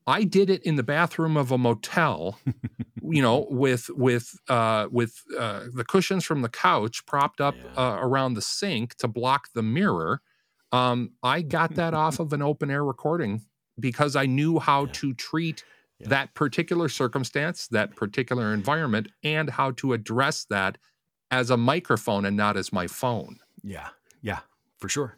[0.07, 2.39] I did it in the bathroom of a motel,
[3.03, 7.71] you know, with with uh, with uh, the cushions from the couch propped up Yeah.
[7.77, 10.21] uh, around the sink to block the mirror.
[10.73, 13.43] Um, I got that off of an open air recording
[13.79, 14.93] because I knew how Yeah.
[14.93, 15.65] to treat
[16.01, 16.09] Yeah.
[16.09, 20.79] that particular circumstance, that particular environment, and how to address that
[21.31, 23.39] as a microphone and not as my phone.
[23.63, 23.91] Yeah,
[24.21, 24.41] yeah,
[24.79, 25.17] for sure.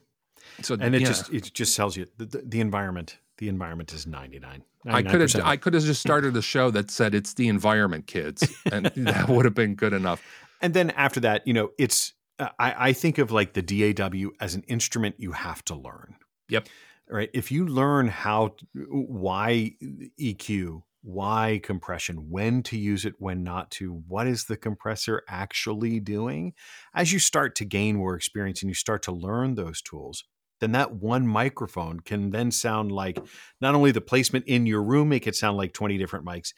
[0.62, 1.08] So And it yeah.
[1.08, 3.18] just it just tells you the, the, environment.
[3.38, 4.64] The environment is ninety nine.
[4.86, 8.06] I could have I could have just started a show that said it's the environment,
[8.06, 10.22] kids, and that would have been good enough.
[10.60, 14.30] And then after that, you know, it's uh, I, I think of like the DAW
[14.40, 16.16] as an instrument you have to learn.
[16.48, 16.68] Yep.
[17.08, 17.30] Right.
[17.34, 19.72] If you learn how why
[20.18, 26.00] EQ, why compression, when to use it, when not to, what is the compressor actually
[26.00, 26.54] doing?
[26.94, 30.24] As you start to gain more experience and you start to learn those tools,
[30.60, 33.18] then that one microphone can then sound like
[33.60, 36.52] not only the placement in your room make it sound like 20 different mics,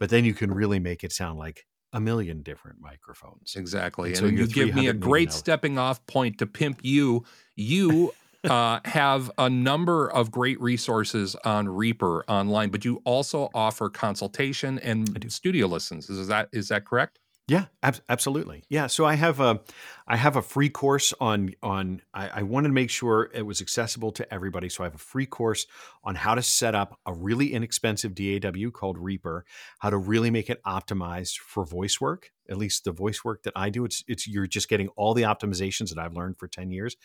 [0.00, 3.54] but then you can really make it sound like a million different microphones.
[3.56, 4.10] Exactly.
[4.10, 7.24] And And, so you give me a great stepping off point to pimp you.
[7.54, 13.88] You uh, have a number of great resources on Reaper online, but you also offer
[13.88, 16.08] consultation and studio lessons.
[16.10, 17.18] Is that is that correct?
[17.48, 18.62] Yeah, ab- absolutely.
[18.68, 19.60] Yeah, so I have a,
[20.06, 22.00] I have a free course on on.
[22.14, 24.98] I, I wanted to make sure it was accessible to everybody, so I have a
[24.98, 25.66] free course
[26.04, 29.44] on how to set up a really inexpensive DAW called Reaper,
[29.80, 32.30] how to really make it optimized for voice work.
[32.48, 35.22] At least the voice work that I do, it's it's you're just getting all the
[35.22, 36.96] optimizations that I've learned for ten years.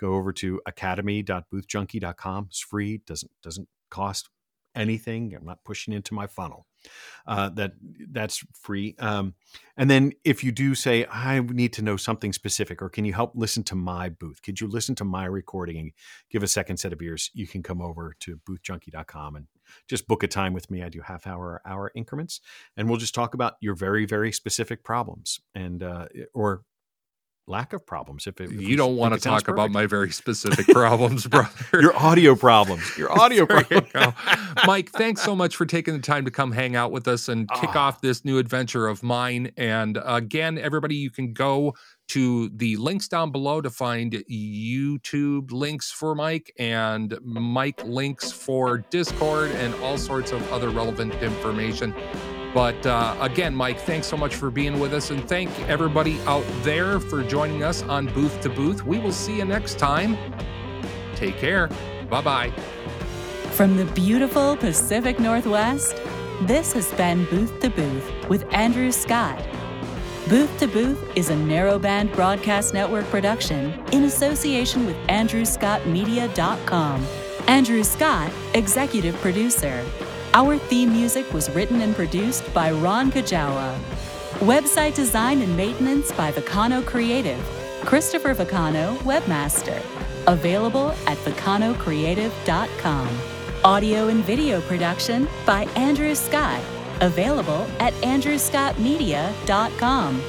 [0.00, 2.46] Go over to academy.boothjunkie.com.
[2.50, 3.00] It's free.
[3.06, 4.28] doesn't doesn't cost
[4.74, 5.34] anything.
[5.34, 6.66] I'm not pushing into my funnel.
[7.26, 7.72] Uh, that
[8.10, 8.94] that's free.
[8.98, 9.34] Um,
[9.76, 13.14] and then if you do say, I need to know something specific, or can you
[13.14, 14.42] help listen to my booth?
[14.42, 15.92] Could you listen to my recording and
[16.30, 17.30] give a second set of ears?
[17.32, 19.46] You can come over to boothjunkie.com and
[19.88, 20.82] just book a time with me.
[20.82, 22.40] I do half hour, hour increments,
[22.76, 26.64] and we'll just talk about your very, very specific problems and uh, or
[27.46, 28.26] lack of problems.
[28.26, 31.50] If, it, if you don't want to talk about my very specific problems, brother.
[31.74, 32.82] your audio problems.
[32.98, 34.14] Your audio There you problems.
[34.66, 37.48] Mike, thanks so much for taking the time to come hang out with us and
[37.50, 37.88] kick Ah.
[37.88, 39.50] off this new adventure of mine.
[39.56, 41.74] And again, everybody, you can go
[42.08, 48.78] to the links down below to find YouTube links for Mike and Mike links for
[48.90, 51.94] Discord and all sorts of other relevant information.
[52.54, 55.10] But uh, again, Mike, thanks so much for being with us.
[55.10, 58.86] And thank everybody out there for joining us on Booth to Booth.
[58.86, 60.16] We will see you next time.
[61.16, 61.68] Take care.
[62.08, 62.50] Bye bye.
[63.50, 66.00] From the beautiful Pacific Northwest,
[66.42, 69.44] this has been Booth to Booth with Andrew Scott.
[70.28, 77.06] Booth to Booth is a narrowband broadcast network production in association with AndrewScottMedia.com.
[77.46, 79.84] Andrew Scott, executive producer.
[80.36, 83.78] Our theme music was written and produced by Ron Kajawa.
[84.40, 87.38] Website design and maintenance by Vacano Creative.
[87.84, 89.80] Christopher Vacano, webmaster.
[90.26, 93.08] Available at vacanocreative.com.
[93.62, 96.60] Audio and video production by Andrew Scott.
[97.00, 100.22] Available at andrewscottmedia.com.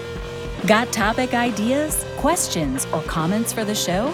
[0.68, 4.14] Got topic ideas, questions, or comments for the show?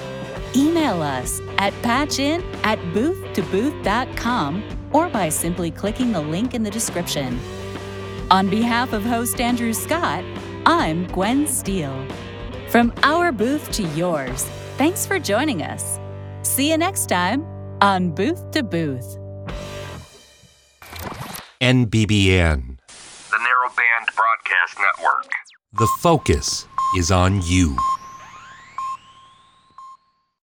[0.55, 4.63] Email us at patchin at booth2booth.com
[4.93, 7.39] or by simply clicking the link in the description.
[8.29, 10.23] On behalf of host Andrew Scott,
[10.65, 12.05] I'm Gwen Steele.
[12.69, 14.43] From our booth to yours,
[14.77, 15.99] thanks for joining us.
[16.43, 17.45] See you next time
[17.81, 19.17] on Booth to Booth.
[21.59, 22.77] NBBN.
[23.29, 25.31] The Narrowband Broadcast Network.
[25.73, 26.67] The focus
[26.97, 27.77] is on you.